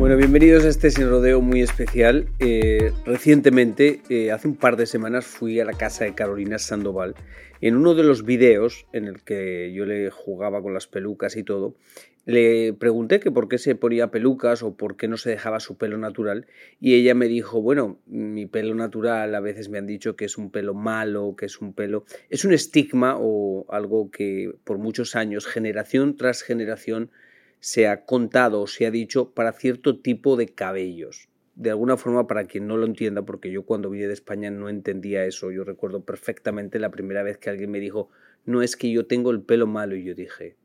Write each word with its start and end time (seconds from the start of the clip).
Bueno, 0.00 0.16
bienvenidos 0.16 0.64
a 0.64 0.68
este 0.68 0.90
sin 0.90 1.10
rodeo 1.10 1.42
muy 1.42 1.60
especial. 1.60 2.26
Eh, 2.38 2.90
recientemente, 3.04 4.00
eh, 4.08 4.32
hace 4.32 4.48
un 4.48 4.56
par 4.56 4.78
de 4.78 4.86
semanas, 4.86 5.26
fui 5.26 5.60
a 5.60 5.66
la 5.66 5.74
casa 5.74 6.04
de 6.04 6.14
Carolina 6.14 6.58
Sandoval. 6.58 7.14
En 7.60 7.76
uno 7.76 7.94
de 7.94 8.02
los 8.02 8.24
videos 8.24 8.86
en 8.94 9.04
el 9.04 9.22
que 9.22 9.74
yo 9.74 9.84
le 9.84 10.08
jugaba 10.08 10.62
con 10.62 10.72
las 10.72 10.86
pelucas 10.86 11.36
y 11.36 11.42
todo, 11.42 11.76
le 12.24 12.72
pregunté 12.72 13.20
que 13.20 13.30
por 13.30 13.46
qué 13.46 13.58
se 13.58 13.74
ponía 13.74 14.10
pelucas 14.10 14.62
o 14.62 14.74
por 14.74 14.96
qué 14.96 15.06
no 15.06 15.18
se 15.18 15.28
dejaba 15.28 15.60
su 15.60 15.76
pelo 15.76 15.98
natural 15.98 16.46
y 16.80 16.94
ella 16.94 17.14
me 17.14 17.28
dijo, 17.28 17.60
bueno, 17.60 18.00
mi 18.06 18.46
pelo 18.46 18.74
natural 18.74 19.34
a 19.34 19.40
veces 19.40 19.68
me 19.68 19.76
han 19.76 19.86
dicho 19.86 20.16
que 20.16 20.24
es 20.24 20.38
un 20.38 20.50
pelo 20.50 20.72
malo, 20.72 21.34
que 21.36 21.44
es 21.44 21.60
un 21.60 21.74
pelo... 21.74 22.06
Es 22.30 22.46
un 22.46 22.54
estigma 22.54 23.18
o 23.20 23.66
algo 23.68 24.10
que 24.10 24.50
por 24.64 24.78
muchos 24.78 25.14
años, 25.14 25.46
generación 25.46 26.16
tras 26.16 26.40
generación, 26.40 27.10
se 27.60 27.86
ha 27.86 28.04
contado 28.04 28.62
o 28.62 28.66
se 28.66 28.86
ha 28.86 28.90
dicho 28.90 29.30
para 29.30 29.52
cierto 29.52 29.98
tipo 30.00 30.36
de 30.36 30.48
cabellos. 30.48 31.28
De 31.54 31.70
alguna 31.70 31.96
forma, 31.96 32.26
para 32.26 32.46
quien 32.46 32.66
no 32.66 32.78
lo 32.78 32.86
entienda, 32.86 33.22
porque 33.22 33.50
yo 33.50 33.64
cuando 33.64 33.90
vine 33.90 34.06
de 34.06 34.14
España 34.14 34.50
no 34.50 34.68
entendía 34.68 35.26
eso, 35.26 35.50
yo 35.50 35.62
recuerdo 35.62 36.04
perfectamente 36.04 36.78
la 36.78 36.90
primera 36.90 37.22
vez 37.22 37.36
que 37.36 37.50
alguien 37.50 37.70
me 37.70 37.80
dijo, 37.80 38.08
no 38.46 38.62
es 38.62 38.76
que 38.76 38.90
yo 38.90 39.06
tengo 39.06 39.30
el 39.30 39.42
pelo 39.42 39.66
malo, 39.66 39.94
y 39.94 40.04
yo 40.04 40.14
dije, 40.14 40.56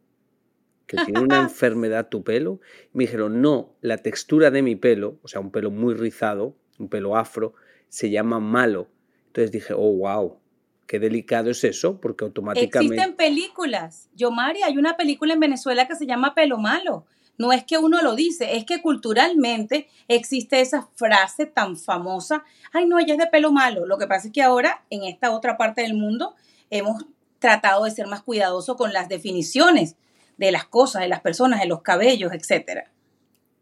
que 0.88 0.98
tiene 1.04 1.20
una 1.20 1.40
enfermedad 1.42 2.08
tu 2.08 2.24
pelo. 2.24 2.62
Y 2.94 2.98
me 2.98 3.04
dijeron, 3.04 3.42
no, 3.42 3.76
la 3.82 3.98
textura 3.98 4.52
de 4.52 4.62
mi 4.62 4.76
pelo, 4.76 5.20
o 5.22 5.28
sea, 5.28 5.42
un 5.42 5.52
pelo 5.52 5.72
muy 5.72 5.94
rizado, 5.94 6.56
un 6.80 6.88
pelo 6.90 7.18
afro, 7.18 7.54
se 7.90 8.10
llama 8.10 8.40
malo. 8.40 8.88
Entonces 9.28 9.52
dije, 9.52 9.74
oh, 9.74 9.92
wow, 9.98 10.40
qué 10.88 11.00
delicado 11.00 11.50
es 11.50 11.64
eso, 11.64 12.00
porque 12.00 12.26
automáticamente... 12.26 12.96
Existen 12.96 13.16
películas. 13.16 14.10
Yo, 14.16 14.32
Mari, 14.32 14.64
hay 14.64 14.78
una 14.78 14.98
película 14.98 15.34
en 15.34 15.40
Venezuela 15.40 15.88
que 15.88 15.96
se 15.96 16.06
llama 16.06 16.36
Pelo 16.36 16.58
Malo. 16.58 17.06
No 17.38 17.52
es 17.52 17.64
que 17.64 17.78
uno 17.78 18.02
lo 18.02 18.16
dice, 18.16 18.56
es 18.56 18.66
que 18.66 18.82
culturalmente 18.82 19.90
existe 20.08 20.62
esa 20.62 20.88
frase 20.96 21.46
tan 21.46 21.78
famosa, 21.78 22.46
ay 22.72 22.86
no, 22.86 22.98
ella 22.98 23.14
es 23.16 23.20
de 23.20 23.28
pelo 23.28 23.52
malo. 23.52 23.86
Lo 23.86 23.98
que 23.98 24.08
pasa 24.08 24.28
es 24.28 24.34
que 24.34 24.42
ahora 24.42 24.86
en 24.90 25.04
esta 25.04 25.32
otra 25.32 25.58
parte 25.58 25.82
del 25.82 25.96
mundo 25.96 26.36
hemos 26.70 27.06
tratado 27.40 27.84
de 27.84 27.92
ser 27.92 28.08
más 28.08 28.22
cuidadosos 28.22 28.78
con 28.78 28.94
las 28.94 29.10
definiciones 29.10 29.98
de 30.38 30.52
las 30.52 30.66
cosas, 30.66 31.02
de 31.02 31.10
las 31.10 31.22
personas, 31.22 31.60
de 31.60 31.68
los 31.68 31.82
cabellos, 31.82 32.32
etcétera. 32.34 32.90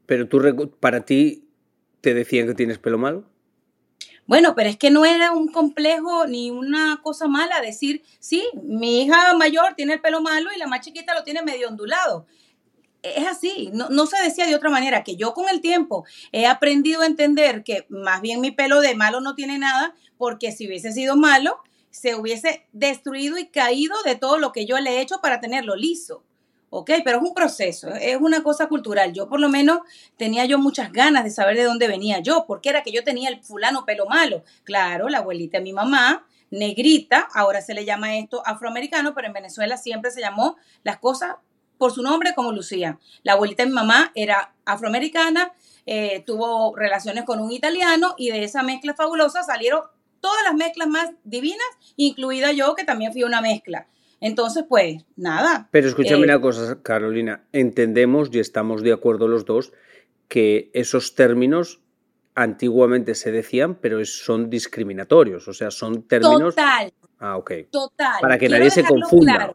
Pero 0.05 0.27
tú, 0.27 0.77
para 0.79 1.05
ti, 1.05 1.47
¿te 2.01 2.13
decían 2.13 2.47
que 2.47 2.53
tienes 2.53 2.77
pelo 2.77 2.97
malo? 2.97 3.23
Bueno, 4.25 4.55
pero 4.55 4.69
es 4.69 4.77
que 4.77 4.89
no 4.89 5.05
era 5.05 5.31
un 5.31 5.49
complejo 5.49 6.27
ni 6.27 6.49
una 6.49 7.01
cosa 7.03 7.27
mala 7.27 7.59
decir, 7.61 8.03
sí, 8.19 8.43
mi 8.63 9.01
hija 9.01 9.33
mayor 9.33 9.73
tiene 9.75 9.93
el 9.93 10.01
pelo 10.01 10.21
malo 10.21 10.49
y 10.55 10.59
la 10.59 10.67
más 10.67 10.81
chiquita 10.81 11.13
lo 11.13 11.23
tiene 11.23 11.41
medio 11.41 11.67
ondulado. 11.67 12.25
Es 13.01 13.27
así, 13.27 13.69
no, 13.73 13.89
no, 13.89 14.05
se 14.05 14.21
decía 14.23 14.45
de 14.45 14.55
otra 14.55 14.69
manera, 14.69 15.03
que 15.03 15.17
yo 15.17 15.33
con 15.33 15.49
el 15.49 15.59
tiempo 15.59 16.05
he 16.31 16.47
aprendido 16.47 17.01
a 17.01 17.05
entender 17.05 17.65
que 17.65 17.85
más 17.89 18.21
bien 18.21 18.39
mi 18.39 18.51
pelo 18.51 18.79
de 18.79 18.95
malo 18.95 19.19
no 19.19 19.35
tiene 19.35 19.57
nada, 19.57 19.93
porque 20.17 20.53
si 20.53 20.67
hubiese 20.67 20.93
sido 20.93 21.17
malo, 21.17 21.59
se 21.89 22.15
hubiese 22.15 22.65
destruido 22.71 23.37
y 23.37 23.47
caído 23.47 24.01
de 24.03 24.15
todo 24.15 24.37
lo 24.37 24.53
que 24.53 24.65
yo 24.65 24.79
le 24.79 24.91
he 24.91 25.01
hecho 25.01 25.19
para 25.21 25.41
tenerlo 25.41 25.75
liso. 25.75 26.23
¿Ok? 26.73 26.89
Pero 27.03 27.17
es 27.17 27.23
un 27.23 27.35
proceso, 27.35 27.89
es 27.89 28.17
una 28.19 28.41
cosa 28.41 28.67
cultural. 28.67 29.13
Yo 29.13 29.29
por 29.29 29.39
lo 29.39 29.47
menos 29.47 29.81
tenía 30.17 30.45
yo 30.45 30.57
muchas 30.57 30.91
ganas 30.91 31.23
de 31.23 31.29
saber 31.29 31.55
de 31.55 31.65
dónde 31.65 31.87
venía 31.87 32.19
yo, 32.19 32.45
porque 32.47 32.69
era 32.69 32.81
que 32.81 32.91
yo 32.91 33.03
tenía 33.03 33.29
el 33.29 33.43
fulano 33.43 33.85
pelo 33.85 34.07
malo. 34.07 34.43
Claro, 34.63 35.07
la 35.07 35.19
abuelita 35.19 35.59
de 35.59 35.63
mi 35.63 35.71
mamá, 35.71 36.25
negrita, 36.49 37.27
ahora 37.35 37.61
se 37.61 37.75
le 37.75 37.85
llama 37.85 38.17
esto 38.17 38.41
afroamericano, 38.43 39.13
pero 39.13 39.27
en 39.27 39.33
Venezuela 39.33 39.77
siempre 39.77 40.09
se 40.09 40.21
llamó 40.21 40.57
las 40.83 40.97
cosas 40.97 41.35
por 41.77 41.91
su 41.91 42.01
nombre 42.01 42.33
como 42.33 42.51
Lucía. 42.51 42.97
La 43.21 43.33
abuelita 43.33 43.61
de 43.61 43.69
mi 43.69 43.75
mamá 43.75 44.11
era 44.15 44.55
afroamericana, 44.65 45.53
eh, 45.85 46.23
tuvo 46.25 46.75
relaciones 46.75 47.23
con 47.23 47.39
un 47.39 47.51
italiano 47.51 48.15
y 48.17 48.31
de 48.31 48.43
esa 48.43 48.63
mezcla 48.63 48.95
fabulosa 48.95 49.43
salieron 49.43 49.83
todas 50.21 50.43
las 50.43 50.55
mezclas 50.55 50.87
más 50.87 51.11
divinas, 51.23 51.67
incluida 51.97 52.51
yo 52.51 52.73
que 52.73 52.83
también 52.83 53.11
fui 53.11 53.23
una 53.23 53.41
mezcla. 53.41 53.87
Entonces, 54.23 54.63
pues 54.69 55.03
nada. 55.17 55.67
Pero 55.69 55.89
escúchame 55.89 56.21
eh, 56.21 56.23
una 56.23 56.39
cosa, 56.39 56.81
Carolina, 56.81 57.43
entendemos 57.51 58.29
y 58.31 58.39
estamos 58.39 58.81
de 58.81 58.93
acuerdo 58.93 59.27
los 59.27 59.43
dos 59.43 59.73
que 60.29 60.71
esos 60.73 61.13
términos 61.13 61.81
antiguamente 62.33 63.15
se 63.15 63.33
decían, 63.33 63.75
pero 63.75 64.03
son 64.05 64.49
discriminatorios, 64.49 65.49
o 65.49 65.53
sea, 65.53 65.71
son 65.71 66.03
términos... 66.03 66.55
Total. 66.55 66.93
Ah, 67.19 67.35
ok. 67.35 67.51
Total. 67.69 68.21
Para 68.21 68.37
que 68.37 68.47
nadie 68.47 68.71
se 68.71 68.85
confunda. 68.85 69.53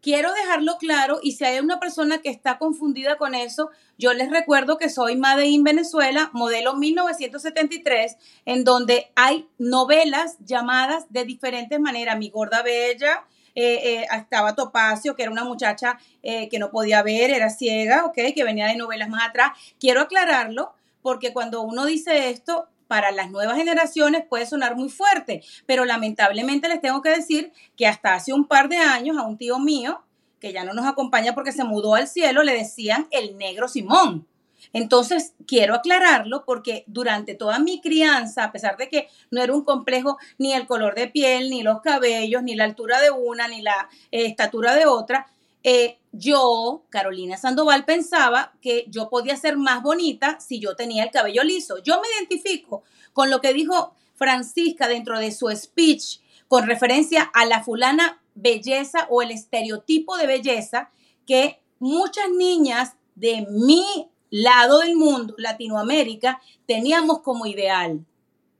Quiero 0.00 0.32
dejarlo 0.32 0.78
claro 0.80 1.20
y 1.22 1.32
si 1.32 1.44
hay 1.44 1.60
una 1.60 1.78
persona 1.78 2.18
que 2.22 2.28
está 2.28 2.58
confundida 2.58 3.18
con 3.18 3.36
eso, 3.36 3.70
yo 3.98 4.12
les 4.14 4.30
recuerdo 4.30 4.78
que 4.78 4.88
soy 4.88 5.14
Made 5.14 5.46
in 5.46 5.62
Venezuela, 5.62 6.28
modelo 6.32 6.74
1973, 6.74 8.16
en 8.46 8.64
donde 8.64 9.12
hay 9.14 9.48
novelas 9.58 10.38
llamadas 10.40 11.06
de 11.10 11.24
diferentes 11.24 11.78
maneras. 11.78 12.18
Mi 12.18 12.30
gorda 12.30 12.64
bella, 12.64 13.24
eh, 13.54 14.00
eh, 14.02 14.06
estaba 14.16 14.54
Topacio, 14.54 15.14
que 15.14 15.22
era 15.22 15.32
una 15.32 15.44
muchacha 15.44 15.98
eh, 16.22 16.48
que 16.48 16.58
no 16.58 16.70
podía 16.70 17.02
ver, 17.02 17.30
era 17.30 17.50
ciega, 17.50 18.04
¿ok? 18.06 18.16
Que 18.34 18.44
venía 18.44 18.66
de 18.66 18.76
novelas 18.76 19.08
más 19.08 19.28
atrás. 19.28 19.52
Quiero 19.78 20.00
aclararlo 20.00 20.74
porque 21.02 21.32
cuando 21.32 21.62
uno 21.62 21.84
dice 21.84 22.30
esto, 22.30 22.68
para 22.86 23.10
las 23.10 23.30
nuevas 23.30 23.56
generaciones 23.56 24.24
puede 24.28 24.46
sonar 24.46 24.76
muy 24.76 24.90
fuerte, 24.90 25.42
pero 25.66 25.84
lamentablemente 25.84 26.68
les 26.68 26.80
tengo 26.80 27.00
que 27.00 27.08
decir 27.08 27.52
que 27.76 27.86
hasta 27.86 28.14
hace 28.14 28.32
un 28.32 28.46
par 28.46 28.68
de 28.68 28.76
años 28.76 29.16
a 29.16 29.22
un 29.22 29.38
tío 29.38 29.58
mío, 29.58 30.02
que 30.38 30.52
ya 30.52 30.64
no 30.64 30.74
nos 30.74 30.86
acompaña 30.86 31.34
porque 31.34 31.52
se 31.52 31.64
mudó 31.64 31.94
al 31.94 32.08
cielo, 32.08 32.42
le 32.42 32.52
decían 32.52 33.06
el 33.10 33.38
negro 33.38 33.68
Simón. 33.68 34.26
Entonces, 34.72 35.34
quiero 35.46 35.74
aclararlo 35.74 36.44
porque 36.44 36.84
durante 36.86 37.34
toda 37.34 37.58
mi 37.58 37.80
crianza, 37.80 38.44
a 38.44 38.52
pesar 38.52 38.76
de 38.76 38.88
que 38.88 39.08
no 39.30 39.42
era 39.42 39.52
un 39.52 39.64
complejo 39.64 40.18
ni 40.38 40.52
el 40.52 40.66
color 40.66 40.94
de 40.94 41.08
piel, 41.08 41.50
ni 41.50 41.62
los 41.62 41.80
cabellos, 41.80 42.42
ni 42.42 42.54
la 42.54 42.64
altura 42.64 43.00
de 43.00 43.10
una, 43.10 43.48
ni 43.48 43.62
la 43.62 43.88
eh, 44.10 44.26
estatura 44.26 44.74
de 44.74 44.86
otra, 44.86 45.26
eh, 45.64 45.98
yo, 46.12 46.84
Carolina 46.90 47.36
Sandoval, 47.36 47.84
pensaba 47.84 48.52
que 48.60 48.84
yo 48.88 49.08
podía 49.08 49.36
ser 49.36 49.56
más 49.56 49.82
bonita 49.82 50.40
si 50.40 50.58
yo 50.58 50.74
tenía 50.74 51.04
el 51.04 51.10
cabello 51.10 51.44
liso. 51.44 51.78
Yo 51.82 52.00
me 52.00 52.08
identifico 52.18 52.82
con 53.12 53.30
lo 53.30 53.40
que 53.40 53.52
dijo 53.52 53.94
Francisca 54.16 54.88
dentro 54.88 55.18
de 55.18 55.32
su 55.32 55.48
speech 55.50 56.20
con 56.48 56.66
referencia 56.66 57.22
a 57.32 57.46
la 57.46 57.62
fulana 57.62 58.20
belleza 58.34 59.06
o 59.08 59.22
el 59.22 59.30
estereotipo 59.30 60.16
de 60.16 60.26
belleza 60.26 60.90
que 61.26 61.62
muchas 61.78 62.28
niñas 62.30 62.96
de 63.14 63.46
mi 63.50 64.10
lado 64.32 64.80
del 64.80 64.96
mundo, 64.96 65.34
Latinoamérica, 65.36 66.40
teníamos 66.66 67.20
como 67.20 67.46
ideal. 67.46 68.00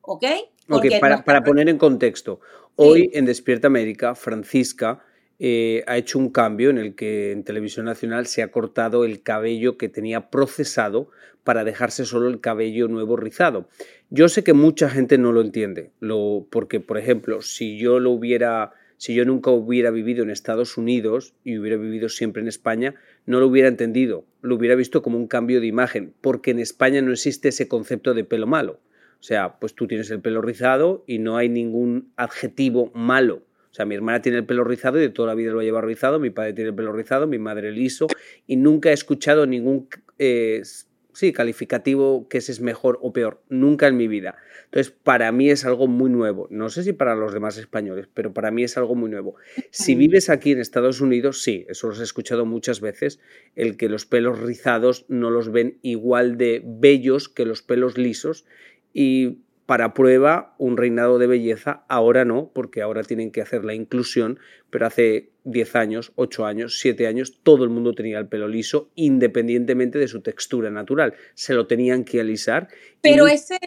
¿Ok? 0.02 0.24
okay 0.68 1.00
para, 1.00 1.24
para, 1.24 1.42
poner 1.42 1.68
en 1.68 1.78
contexto, 1.78 2.40
hoy 2.76 3.10
en 3.14 3.24
Despierta 3.24 3.68
América, 3.68 4.14
Francisca 4.14 5.02
eh, 5.38 5.82
ha 5.86 5.96
hecho 5.96 6.18
un 6.18 6.28
cambio 6.28 6.70
en 6.70 6.78
el 6.78 6.94
que 6.94 7.32
en 7.32 7.42
Televisión 7.42 7.86
Nacional 7.86 8.26
se 8.26 8.42
ha 8.42 8.50
cortado 8.50 9.04
el 9.04 9.22
cabello 9.22 9.78
que 9.78 9.88
tenía 9.88 10.28
procesado 10.30 11.08
para 11.42 11.64
dejarse 11.64 12.04
solo 12.04 12.28
el 12.28 12.40
cabello 12.40 12.86
nuevo 12.86 13.16
rizado. 13.16 13.68
Yo 14.10 14.28
sé 14.28 14.44
que 14.44 14.52
mucha 14.52 14.90
gente 14.90 15.16
no 15.16 15.32
lo 15.32 15.40
entiende, 15.40 15.90
lo, 16.00 16.46
porque, 16.50 16.80
por 16.80 16.98
ejemplo, 16.98 17.40
si 17.40 17.78
yo 17.78 17.98
lo 17.98 18.10
hubiera 18.10 18.72
si 19.02 19.14
yo 19.14 19.24
nunca 19.24 19.50
hubiera 19.50 19.90
vivido 19.90 20.22
en 20.22 20.30
Estados 20.30 20.76
Unidos 20.76 21.34
y 21.42 21.58
hubiera 21.58 21.76
vivido 21.76 22.08
siempre 22.08 22.40
en 22.40 22.46
España, 22.46 22.94
no 23.26 23.40
lo 23.40 23.46
hubiera 23.46 23.68
entendido, 23.68 24.24
lo 24.40 24.56
hubiera 24.56 24.74
visto 24.74 25.02
como 25.02 25.16
un 25.16 25.28
cambio 25.28 25.60
de 25.60 25.66
imagen, 25.66 26.14
porque 26.20 26.50
en 26.50 26.58
España 26.58 27.02
no 27.02 27.12
existe 27.12 27.48
ese 27.48 27.68
concepto 27.68 28.14
de 28.14 28.24
pelo 28.24 28.46
malo. 28.46 28.80
O 29.20 29.24
sea, 29.24 29.60
pues 29.60 29.74
tú 29.74 29.86
tienes 29.86 30.10
el 30.10 30.20
pelo 30.20 30.42
rizado 30.42 31.04
y 31.06 31.18
no 31.18 31.36
hay 31.36 31.48
ningún 31.48 32.12
adjetivo 32.16 32.90
malo. 32.92 33.42
O 33.70 33.74
sea, 33.74 33.86
mi 33.86 33.94
hermana 33.94 34.20
tiene 34.20 34.38
el 34.38 34.44
pelo 34.44 34.64
rizado 34.64 34.98
y 34.98 35.02
de 35.02 35.08
toda 35.08 35.28
la 35.28 35.34
vida 35.34 35.52
lo 35.52 35.60
ha 35.60 35.62
llevado 35.62 35.86
rizado, 35.86 36.18
mi 36.18 36.30
padre 36.30 36.52
tiene 36.52 36.70
el 36.70 36.76
pelo 36.76 36.92
rizado, 36.92 37.26
mi 37.26 37.38
madre 37.38 37.72
liso, 37.72 38.06
y 38.46 38.56
nunca 38.56 38.90
he 38.90 38.92
escuchado 38.92 39.46
ningún 39.46 39.88
eh, 40.18 40.62
sí, 41.12 41.32
calificativo 41.32 42.28
que 42.28 42.38
ese 42.38 42.52
es 42.52 42.60
mejor 42.60 42.98
o 43.02 43.12
peor, 43.12 43.42
nunca 43.48 43.88
en 43.88 43.96
mi 43.96 44.08
vida. 44.08 44.36
Entonces, 44.64 44.92
para 44.92 45.30
mí 45.32 45.50
es 45.50 45.64
algo 45.64 45.86
muy 45.86 46.10
nuevo. 46.10 46.48
No 46.50 46.70
sé 46.70 46.82
si 46.82 46.92
para 46.92 47.14
los 47.14 47.32
demás 47.32 47.58
españoles, 47.58 48.08
pero 48.12 48.32
para 48.32 48.50
mí 48.50 48.64
es 48.64 48.76
algo 48.76 48.94
muy 48.94 49.10
nuevo. 49.10 49.36
Si 49.70 49.94
vives 49.94 50.30
aquí 50.30 50.52
en 50.52 50.60
Estados 50.60 51.00
Unidos, 51.00 51.42
sí, 51.42 51.66
eso 51.68 51.88
lo 51.88 51.98
he 51.98 52.02
escuchado 52.02 52.46
muchas 52.46 52.80
veces, 52.80 53.20
el 53.54 53.76
que 53.76 53.88
los 53.88 54.06
pelos 54.06 54.40
rizados 54.40 55.04
no 55.08 55.30
los 55.30 55.52
ven 55.52 55.78
igual 55.82 56.36
de 56.36 56.62
bellos 56.64 57.28
que 57.28 57.44
los 57.44 57.62
pelos 57.62 57.98
lisos 57.98 58.44
y 58.92 59.38
para 59.66 59.94
prueba 59.94 60.54
un 60.58 60.76
reinado 60.76 61.18
de 61.18 61.26
belleza, 61.26 61.84
ahora 61.88 62.24
no, 62.24 62.50
porque 62.52 62.82
ahora 62.82 63.02
tienen 63.02 63.30
que 63.30 63.40
hacer 63.40 63.64
la 63.64 63.74
inclusión, 63.74 64.38
pero 64.70 64.86
hace 64.86 65.30
10 65.44 65.76
años, 65.76 66.12
8 66.16 66.46
años, 66.46 66.78
7 66.80 67.06
años, 67.06 67.40
todo 67.42 67.64
el 67.64 67.70
mundo 67.70 67.94
tenía 67.94 68.18
el 68.18 68.28
pelo 68.28 68.48
liso 68.48 68.90
independientemente 68.94 69.98
de 69.98 70.08
su 70.08 70.20
textura 70.20 70.70
natural. 70.70 71.14
Se 71.34 71.54
lo 71.54 71.66
tenían 71.66 72.04
que 72.04 72.20
alisar. 72.20 72.68
Pero 73.00 73.26
ese... 73.26 73.58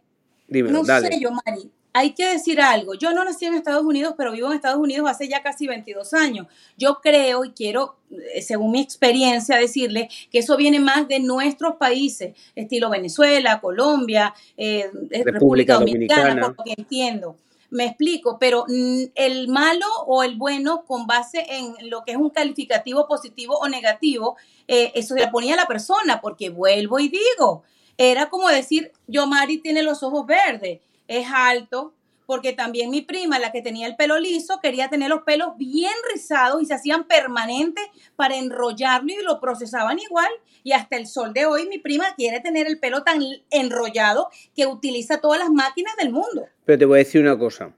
no 0.49 0.83
sé 0.83 1.19
yo, 1.19 1.31
Mari 1.31 1.71
hay 1.95 2.11
que 2.11 2.27
decir 2.27 2.59
algo. 2.59 2.93
Yo 2.95 3.13
no 3.13 3.23
nací 3.23 3.45
en 3.45 3.53
Estados 3.53 3.85
Unidos, 3.85 4.15
pero 4.17 4.33
vivo 4.33 4.47
en 4.47 4.55
Estados 4.55 4.79
Unidos 4.79 5.09
hace 5.09 5.29
ya 5.29 5.41
casi 5.41 5.65
22 5.65 6.13
años. 6.13 6.45
Yo 6.77 6.99
creo 7.01 7.45
y 7.45 7.51
quiero, 7.51 7.95
eh, 8.33 8.41
según 8.41 8.71
mi 8.71 8.81
experiencia, 8.81 9.55
decirle 9.55 10.09
que 10.29 10.39
eso 10.39 10.57
viene 10.57 10.81
más 10.81 11.07
de 11.07 11.21
nuestros 11.21 11.77
países, 11.77 12.35
estilo 12.53 12.89
Venezuela, 12.89 13.61
Colombia, 13.61 14.33
eh, 14.57 14.91
eh, 15.09 15.23
República, 15.23 15.75
Dominicana, 15.75 16.47
por 16.47 16.57
lo 16.57 16.63
que 16.65 16.73
entiendo. 16.77 17.37
Me 17.69 17.85
explico, 17.85 18.39
pero 18.41 18.65
mm, 18.67 19.03
el 19.15 19.47
malo 19.47 19.85
o 20.05 20.21
el 20.23 20.35
bueno 20.35 20.83
con 20.85 21.07
base 21.07 21.45
en 21.47 21.89
lo 21.89 22.03
que 22.03 22.11
es 22.11 22.17
un 22.17 22.29
calificativo 22.29 23.07
positivo 23.07 23.57
o 23.57 23.69
negativo, 23.69 24.35
eso 24.67 25.13
se 25.13 25.21
le 25.21 25.29
ponía 25.29 25.53
a 25.53 25.57
la 25.57 25.65
persona, 25.65 26.19
porque 26.19 26.49
vuelvo 26.49 26.99
y 26.99 27.07
digo, 27.07 27.63
era 27.97 28.29
como 28.29 28.49
decir, 28.49 28.91
yo 29.07 29.27
Mari 29.27 29.59
tiene 29.59 29.81
los 29.81 30.03
ojos 30.03 30.25
verdes 30.25 30.81
es 31.07 31.27
alto, 31.31 31.93
porque 32.25 32.53
también 32.53 32.89
mi 32.89 33.01
prima, 33.01 33.39
la 33.39 33.51
que 33.51 33.61
tenía 33.61 33.87
el 33.87 33.95
pelo 33.95 34.19
liso, 34.19 34.59
quería 34.61 34.89
tener 34.89 35.09
los 35.09 35.21
pelos 35.21 35.57
bien 35.57 35.93
rizados 36.11 36.61
y 36.61 36.65
se 36.65 36.73
hacían 36.73 37.07
permanentes 37.07 37.85
para 38.15 38.37
enrollarlo 38.37 39.13
y 39.13 39.23
lo 39.23 39.39
procesaban 39.39 39.99
igual. 39.99 40.29
Y 40.63 40.71
hasta 40.71 40.97
el 40.97 41.07
sol 41.07 41.33
de 41.33 41.45
hoy 41.45 41.67
mi 41.67 41.77
prima 41.77 42.05
quiere 42.15 42.39
tener 42.39 42.67
el 42.67 42.79
pelo 42.79 43.03
tan 43.03 43.21
enrollado 43.51 44.29
que 44.55 44.65
utiliza 44.65 45.21
todas 45.21 45.39
las 45.39 45.51
máquinas 45.51 45.95
del 45.97 46.11
mundo. 46.11 46.47
Pero 46.65 46.79
te 46.79 46.85
voy 46.85 46.95
a 46.95 47.03
decir 47.03 47.21
una 47.21 47.37
cosa, 47.37 47.75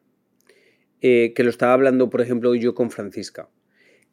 eh, 1.01 1.33
que 1.35 1.43
lo 1.43 1.49
estaba 1.49 1.73
hablando, 1.73 2.09
por 2.09 2.21
ejemplo, 2.21 2.55
yo 2.55 2.73
con 2.73 2.89
Francisca. 2.89 3.49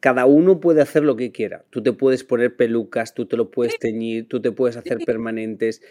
Cada 0.01 0.25
uno 0.25 0.59
puede 0.59 0.81
hacer 0.81 1.03
lo 1.03 1.15
que 1.15 1.31
quiera. 1.31 1.65
Tú 1.69 1.81
te 1.81 1.93
puedes 1.93 2.23
poner 2.23 2.55
pelucas, 2.55 3.13
tú 3.13 3.25
te 3.25 3.37
lo 3.37 3.49
puedes 3.49 3.79
teñir, 3.79 4.27
tú 4.27 4.41
te 4.41 4.51
puedes 4.51 4.75
hacer 4.77 4.99
permanentes 5.03 5.81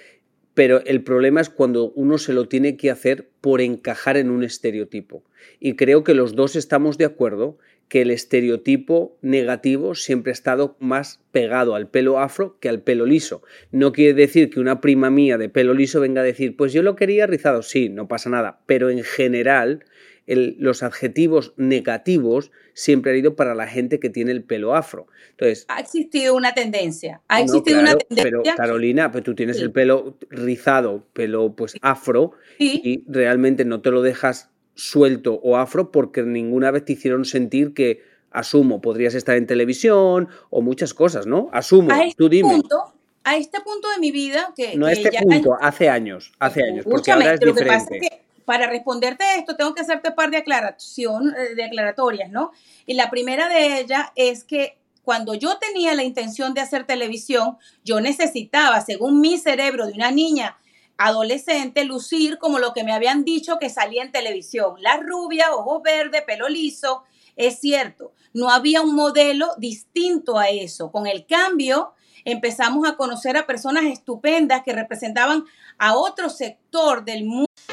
pero 0.55 0.85
el 0.85 1.03
problema 1.03 1.41
es 1.41 1.51
cuando 1.51 1.91
uno 1.91 2.19
se 2.19 2.33
lo 2.33 2.49
tiene 2.49 2.77
que 2.77 2.91
hacer 2.91 3.29
por 3.41 3.61
encajar 3.61 4.17
en 4.17 4.31
un 4.31 4.45
estereotipo. 4.45 5.25
Y 5.61 5.75
creo 5.75 6.05
que 6.05 6.15
los 6.15 6.35
dos 6.35 6.56
estamos 6.56 6.97
de 6.97 7.05
acuerdo 7.05 7.59
que 7.89 8.03
el 8.03 8.11
estereotipo 8.11 9.19
negativo 9.21 9.95
siempre 9.95 10.31
ha 10.31 10.33
estado 10.33 10.77
más 10.79 11.21
pegado 11.33 11.75
al 11.75 11.89
pelo 11.89 12.19
afro 12.19 12.56
que 12.59 12.69
al 12.69 12.81
pelo 12.81 13.05
liso. 13.05 13.43
No 13.73 13.93
quiere 13.93 14.15
decir 14.15 14.49
que 14.49 14.61
una 14.61 14.81
prima 14.81 15.11
mía 15.11 15.39
de 15.39 15.49
pelo 15.49 15.75
liso 15.75 16.01
venga 16.01 16.23
a 16.23 16.25
decir, 16.25 16.56
pues 16.56 16.73
yo 16.73 16.83
lo 16.83 16.97
quería 16.97 17.27
rizado, 17.27 17.62
sí, 17.62 17.89
no 17.91 18.09
pasa 18.09 18.31
nada, 18.31 18.61
pero 18.67 18.91
en 18.91 19.03
general 19.03 19.85
los 20.26 20.82
adjetivos 20.82 21.53
negativos 21.56 22.50
siempre 22.73 23.12
han 23.12 23.19
ido 23.19 23.37
para 23.37 23.55
la 23.55 23.67
gente 23.67 24.00
que 24.00 24.11
tiene 24.11 24.32
el 24.32 24.43
pelo 24.43 24.75
afro. 24.75 25.06
Entonces, 25.31 25.67
ha 25.69 25.81
existido 25.81 26.35
una 26.35 26.55
tendencia. 26.55 27.21
Ha 27.29 27.41
existido 27.41 27.81
una 27.81 27.94
tendencia. 27.94 28.23
Pero 28.23 28.43
Carolina, 28.56 29.12
pues 29.12 29.25
tú 29.25 29.35
tienes 29.35 29.61
el 29.61 29.71
pelo 29.71 30.17
rizado, 30.31 31.06
pelo 31.12 31.55
pues 31.55 31.75
afro, 31.82 32.32
y 32.59 33.05
realmente 33.06 33.65
no 33.65 33.81
te 33.81 33.91
lo 33.91 34.03
dejas 34.03 34.50
suelto 34.75 35.35
o 35.35 35.56
afro 35.56 35.93
porque 35.93 36.23
ninguna 36.23 36.70
vez 36.70 36.85
te 36.85 36.94
hicieron 36.94 37.25
sentir 37.25 37.75
que, 37.75 38.03
asumo, 38.31 38.81
podrías 38.81 39.15
estar 39.15 39.37
en 39.37 39.47
televisión 39.47 40.29
o 40.50 40.62
muchas 40.62 40.94
cosas, 40.94 41.27
¿no? 41.27 41.49
Asumo, 41.53 41.93
este 41.93 42.15
tú 42.17 42.29
dime. 42.29 42.50
Punto, 42.50 42.94
a 43.23 43.37
este 43.37 43.61
punto 43.61 43.88
de 43.91 43.99
mi 44.00 44.11
vida 44.11 44.53
que... 44.56 44.77
No 44.77 44.87
a 44.87 44.93
este 44.93 45.11
punto, 45.23 45.56
hace 45.61 45.88
años, 45.88 46.32
hace 46.41 46.62
años, 46.65 46.85
porque 46.85 47.12
ahora 47.12 47.35
es 47.35 47.41
diferente 47.41 48.25
para 48.44 48.67
responderte 48.67 49.25
esto, 49.37 49.56
tengo 49.56 49.75
que 49.75 49.82
hacerte 49.82 50.11
un 50.11 50.14
par 50.14 50.31
de, 50.31 50.38
aclaración, 50.38 51.35
eh, 51.37 51.55
de 51.55 51.64
aclaratorias, 51.64 52.31
¿no? 52.31 52.52
Y 52.87 52.94
la 52.94 53.11
primera 53.11 53.49
de 53.49 53.81
ellas 53.81 54.08
es 54.17 54.44
que 54.44 54.79
cuando 55.02 55.35
yo 55.35 55.58
tenía 55.58 55.94
la 55.94 56.02
intención 56.02 56.55
de 56.55 56.62
hacer 56.62 56.87
televisión, 56.87 57.58
yo 57.85 58.00
necesitaba, 58.00 58.81
según 58.81 59.20
mi 59.20 59.38
cerebro 59.38 59.87
de 59.87 59.93
una 59.93 60.11
niña 60.11 60.56
adolescente, 60.96 61.85
lucir 61.85 62.38
como 62.38 62.58
lo 62.58 62.73
que 62.73 62.85
me 62.85 62.93
habían 62.93 63.25
dicho 63.25 63.58
que 63.58 63.69
salía 63.69 64.02
en 64.02 64.12
televisión. 64.12 64.76
La 64.81 64.96
rubia, 64.96 65.55
ojos 65.55 65.82
verdes, 65.82 66.23
pelo 66.23 66.49
liso. 66.49 67.02
Es 67.37 67.61
cierto, 67.61 68.12
no 68.32 68.50
había 68.50 68.81
un 68.81 68.94
modelo 68.94 69.50
distinto 69.58 70.38
a 70.38 70.49
eso. 70.49 70.91
Con 70.91 71.06
el 71.06 71.26
cambio, 71.26 71.93
empezamos 72.25 72.88
a 72.88 72.96
conocer 72.96 73.37
a 73.37 73.46
personas 73.46 73.85
estupendas 73.85 74.62
que 74.62 74.73
representaban 74.73 75.44
a 75.79 75.96
otro 75.96 76.31
sector 76.31 77.05
del 77.05 77.25
mundo. 77.25 77.46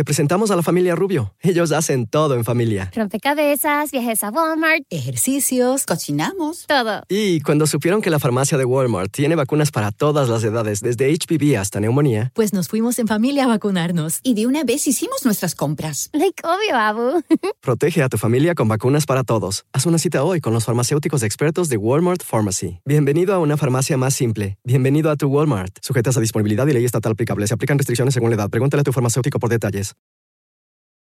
Te 0.00 0.04
presentamos 0.04 0.50
a 0.50 0.56
la 0.56 0.62
familia 0.62 0.94
Rubio. 0.94 1.34
Ellos 1.40 1.72
hacen 1.72 2.06
todo 2.06 2.34
en 2.34 2.42
familia. 2.42 2.90
Rompecabezas, 2.96 3.90
viajes 3.90 4.24
a 4.24 4.30
Walmart, 4.30 4.84
ejercicios, 4.88 5.84
cocinamos, 5.84 6.64
todo. 6.66 7.02
Y 7.10 7.42
cuando 7.42 7.66
supieron 7.66 8.00
que 8.00 8.08
la 8.08 8.18
farmacia 8.18 8.56
de 8.56 8.64
Walmart 8.64 9.12
tiene 9.12 9.34
vacunas 9.34 9.70
para 9.70 9.92
todas 9.92 10.30
las 10.30 10.42
edades, 10.42 10.80
desde 10.80 11.12
HPV 11.12 11.58
hasta 11.58 11.80
neumonía, 11.80 12.32
pues 12.34 12.54
nos 12.54 12.68
fuimos 12.68 12.98
en 12.98 13.08
familia 13.08 13.44
a 13.44 13.48
vacunarnos. 13.48 14.20
Y 14.22 14.32
de 14.32 14.46
una 14.46 14.64
vez 14.64 14.86
hicimos 14.86 15.26
nuestras 15.26 15.54
compras. 15.54 16.08
Like 16.14 16.44
obvio, 16.44 16.76
Abu. 16.76 17.22
Protege 17.60 18.02
a 18.02 18.08
tu 18.08 18.16
familia 18.16 18.54
con 18.54 18.68
vacunas 18.68 19.04
para 19.04 19.22
todos. 19.22 19.66
Haz 19.74 19.84
una 19.84 19.98
cita 19.98 20.24
hoy 20.24 20.40
con 20.40 20.54
los 20.54 20.64
farmacéuticos 20.64 21.22
expertos 21.22 21.68
de 21.68 21.76
Walmart 21.76 22.22
Pharmacy. 22.22 22.80
Bienvenido 22.86 23.34
a 23.34 23.38
una 23.38 23.58
farmacia 23.58 23.98
más 23.98 24.14
simple. 24.14 24.56
Bienvenido 24.64 25.10
a 25.10 25.16
tu 25.16 25.28
Walmart. 25.28 25.76
Sujetas 25.82 26.16
a 26.16 26.20
disponibilidad 26.20 26.66
y 26.68 26.72
ley 26.72 26.86
estatal 26.86 27.12
aplicable. 27.12 27.46
Se 27.46 27.52
aplican 27.52 27.76
restricciones 27.76 28.14
según 28.14 28.30
la 28.30 28.36
edad. 28.36 28.48
Pregúntale 28.48 28.80
a 28.80 28.84
tu 28.84 28.94
farmacéutico 28.94 29.38
por 29.38 29.50
detalles 29.50 29.89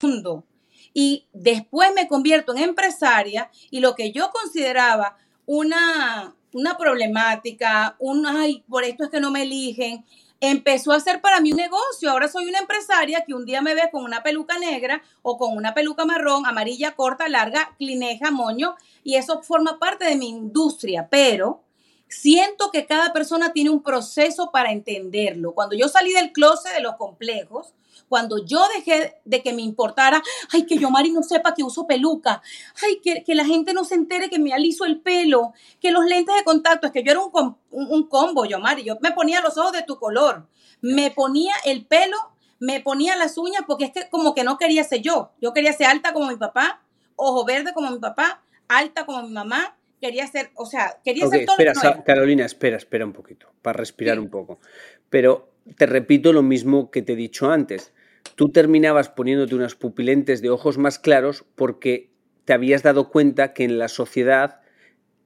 mundo. 0.01 0.46
Y 0.93 1.27
después 1.34 1.91
me 1.96 2.08
convierto 2.08 2.53
en 2.53 2.63
empresaria 2.63 3.50
y 3.69 3.79
lo 3.79 3.96
que 3.96 4.12
yo 4.12 4.31
consideraba 4.31 5.17
una, 5.46 6.36
una 6.53 6.77
problemática, 6.77 7.96
un, 8.00 8.25
ay, 8.25 8.63
por 8.67 8.84
esto 8.84 9.03
es 9.03 9.10
que 9.10 9.19
no 9.19 9.31
me 9.31 9.43
eligen, 9.43 10.05
empezó 10.41 10.91
a 10.91 11.00
ser 11.00 11.22
para 11.22 11.41
mí 11.41 11.51
un 11.51 11.58
negocio. 11.58 12.10
Ahora 12.10 12.27
soy 12.27 12.48
una 12.48 12.60
empresaria 12.60 13.24
que 13.25 13.34
un 13.34 13.46
día 13.46 13.62
me 13.62 13.75
ve 13.75 13.89
con 13.91 14.03
una 14.03 14.24
peluca 14.24 14.58
negra 14.58 15.01
o 15.22 15.38
con 15.38 15.55
una 15.55 15.74
peluca 15.74 16.05
marrón, 16.05 16.46
amarilla, 16.46 16.96
corta, 16.96 17.27
larga, 17.27 17.75
clineja, 17.77 18.31
moño, 18.31 18.75
y 19.03 19.15
eso 19.15 19.41
forma 19.43 19.79
parte 19.79 20.05
de 20.05 20.15
mi 20.15 20.29
industria, 20.29 21.08
pero 21.10 21.63
siento 22.08 22.72
que 22.72 22.86
cada 22.86 23.13
persona 23.13 23.53
tiene 23.53 23.69
un 23.69 23.84
proceso 23.84 24.51
para 24.51 24.72
entenderlo. 24.72 25.53
Cuando 25.53 25.75
yo 25.75 25.88
salí 25.88 26.13
del 26.13 26.31
closet 26.31 26.74
de 26.74 26.81
los 26.81 26.96
complejos, 26.96 27.74
cuando 28.10 28.44
yo 28.44 28.62
dejé 28.75 29.16
de 29.24 29.42
que 29.42 29.54
me 29.54 29.62
importara, 29.62 30.22
ay, 30.51 30.66
que 30.66 30.78
yo 30.78 30.89
Mari 30.89 31.12
no 31.12 31.24
sepa 31.24 31.54
que 31.54 31.63
uso 31.63 31.88
peluca, 31.88 32.42
ay, 32.84 33.00
que, 33.01 33.24
que 33.24 33.36
la 33.36 33.46
gente 33.46 33.74
no 33.74 33.86
se 33.86 33.96
entere 33.96 34.30
que 34.30 34.39
me 34.39 34.51
aliso 34.51 34.84
el 34.84 35.00
pelo, 35.00 35.54
que 35.80 35.92
los 35.92 36.04
lentes 36.06 36.36
de 36.36 36.44
contacto, 36.44 36.88
es 36.88 36.94
que 36.94 37.04
yo 37.04 37.12
era 37.12 37.22
un, 37.22 37.56
un, 37.70 38.08
combo, 38.08 38.46
yo 38.46 38.60
Mari, 38.60 38.84
yo 38.84 38.98
me 39.01 39.12
ponía 39.12 39.42
los 39.42 39.58
ojos 39.58 39.72
de 39.72 39.84
tu 39.84 40.00
color, 40.00 40.48
me 40.82 41.12
ponía 41.12 41.54
el 41.66 41.86
pelo, 41.86 42.18
me 42.60 42.82
ponía 42.82 43.16
las 43.16 43.38
uñas, 43.38 43.62
porque 43.66 43.86
es 43.86 43.92
que 43.92 44.10
como 44.10 44.34
que 44.34 44.44
no 44.44 44.58
quería 44.58 44.84
ser 44.84 45.01
yo, 45.01 45.32
yo 45.39 45.54
quería 45.54 45.72
ser 45.72 45.88
alta 45.88 46.12
como 46.12 46.28
mi 46.28 46.36
papá, 46.36 46.82
ojo 47.16 47.46
verde 47.46 47.74
como 47.74 47.92
mi 47.92 48.00
papá, 48.00 48.42
alta 48.68 49.06
como 49.06 49.22
mi 49.24 49.34
mamá, 49.34 49.78
quería 50.01 50.25
ser, 50.28 50.50
o 50.56 50.66
sea, 50.66 50.98
quería 51.04 51.28
ser 51.28 51.46
todo 51.46 51.58
espera, 51.60 52.04
Carolina, 52.04 52.46
espera, 52.46 52.78
espera 52.78 53.06
un 53.06 53.13
poquito, 53.13 53.48
para 53.62 53.78
respirar 53.78 54.20
un 54.20 54.30
poco. 54.30 54.60
Pero 55.10 55.50
te 55.78 55.86
repito 55.86 56.34
lo 56.34 56.42
mismo 56.42 56.92
que 56.92 57.01
te 57.01 57.13
he 57.13 57.16
dicho 57.16 57.51
antes. 57.51 57.94
Tú 58.36 58.50
terminabas 58.50 59.10
poniéndote 59.10 59.56
unas 59.56 59.76
pupilentes 59.76 60.42
de 60.42 60.50
ojos 60.50 60.78
más 60.78 61.00
claros 61.00 61.46
porque 61.56 62.12
te 62.46 62.54
habías 62.54 62.84
dado 62.84 63.10
cuenta 63.10 63.54
que 63.54 63.64
en 63.64 63.78
la 63.78 63.88
sociedad 63.88 64.62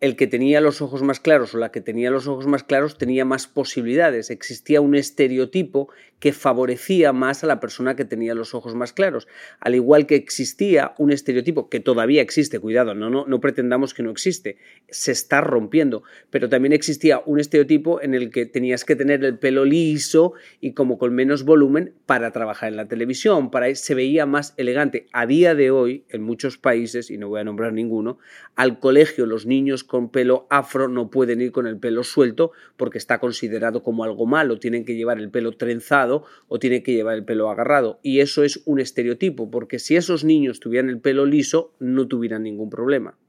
el 0.04 0.18
que 0.18 0.28
tenía 0.28 0.60
los 0.60 0.82
ojos 0.82 1.02
más 1.02 1.22
claros 1.22 1.56
o 1.56 1.58
la 1.58 1.72
que 1.72 1.80
tenía 1.80 2.12
los 2.12 2.28
ojos 2.28 2.46
más 2.46 2.66
claros 2.66 2.98
tenía 2.98 3.24
más 3.24 3.48
posibilidades. 3.48 4.32
Existía 4.32 4.82
un 4.82 4.96
estereotipo 4.96 5.88
que 6.20 6.34
favorecía 6.34 7.14
más 7.14 7.44
a 7.44 7.48
la 7.48 7.62
persona 7.62 7.96
que 7.96 8.04
tenía 8.04 8.34
los 8.34 8.54
ojos 8.54 8.76
más 8.76 8.92
claros. 8.92 9.30
Al 9.62 9.76
igual 9.76 10.06
que 10.06 10.16
existía 10.16 10.94
un 10.98 11.12
estereotipo 11.12 11.70
que 11.70 11.80
todavía 11.80 12.22
existe, 12.22 12.60
cuidado, 12.60 12.94
no, 12.94 13.10
no, 13.10 13.26
no 13.28 13.40
pretendamos 13.40 13.94
que 13.94 14.04
no 14.04 14.12
existe, 14.12 14.58
se 14.90 15.14
está 15.14 15.40
rompiendo, 15.40 16.04
pero 16.30 16.50
también 16.50 16.74
existía 16.74 17.22
un 17.26 17.40
estereotipo 17.40 18.02
en 18.02 18.14
el 18.14 18.30
que 18.30 18.46
tenías 18.46 18.84
que 18.84 18.98
tener 18.98 19.24
el 19.24 19.38
pelo 19.38 19.64
liso 19.64 20.34
y 20.60 20.74
como 20.74 20.98
con 20.98 21.14
menos 21.14 21.44
volumen 21.44 21.94
para 22.06 22.32
trabajar 22.32 22.70
en 22.70 22.78
la 22.78 22.88
televisión, 22.88 23.52
para 23.52 23.74
se 23.76 23.96
veía 23.96 24.26
más 24.26 24.54
elegante. 24.58 25.08
A 25.14 25.26
día 25.26 25.56
de 25.56 25.72
hoy, 25.72 26.06
en 26.10 26.24
muchos 26.24 26.58
países, 26.58 27.10
y 27.10 27.18
no 27.18 27.30
voy 27.30 27.42
a 27.42 27.46
nombrar 27.46 27.74
ninguno, 27.74 28.18
al 28.56 28.80
colegio 28.80 29.26
los 29.26 29.46
niños 29.46 29.84
con 29.94 30.10
pelo 30.10 30.48
afro 30.50 30.88
no 30.88 31.12
pueden 31.12 31.40
ir 31.40 31.52
con 31.52 31.68
el 31.68 31.78
pelo 31.78 32.04
suelto 32.04 32.52
porque 32.78 32.98
está 32.98 33.20
considerado 33.20 33.84
como 33.84 34.04
algo 34.04 34.26
malo, 34.26 34.58
tienen 34.58 34.86
que 34.86 34.96
llevar 34.96 35.20
el 35.20 35.30
pelo 35.30 35.56
trenzado 35.56 36.26
o 36.48 36.58
tienen 36.58 36.82
que 36.82 36.94
llevar 36.94 37.14
el 37.14 37.26
pelo 37.26 37.52
agarrado. 37.52 38.00
Y 38.02 38.20
eso 38.20 38.44
es 38.44 38.64
un 38.66 38.80
estereotipo, 38.80 39.52
porque 39.52 39.78
si 39.78 39.96
esos 39.96 40.24
niños 40.24 40.60
tuvieran 40.60 40.90
el 40.90 41.00
pelo 41.00 41.28
liso, 41.28 41.74
no 41.78 42.08
tuvieran 42.08 42.42
ningún 42.42 42.72
problema. 42.72 43.20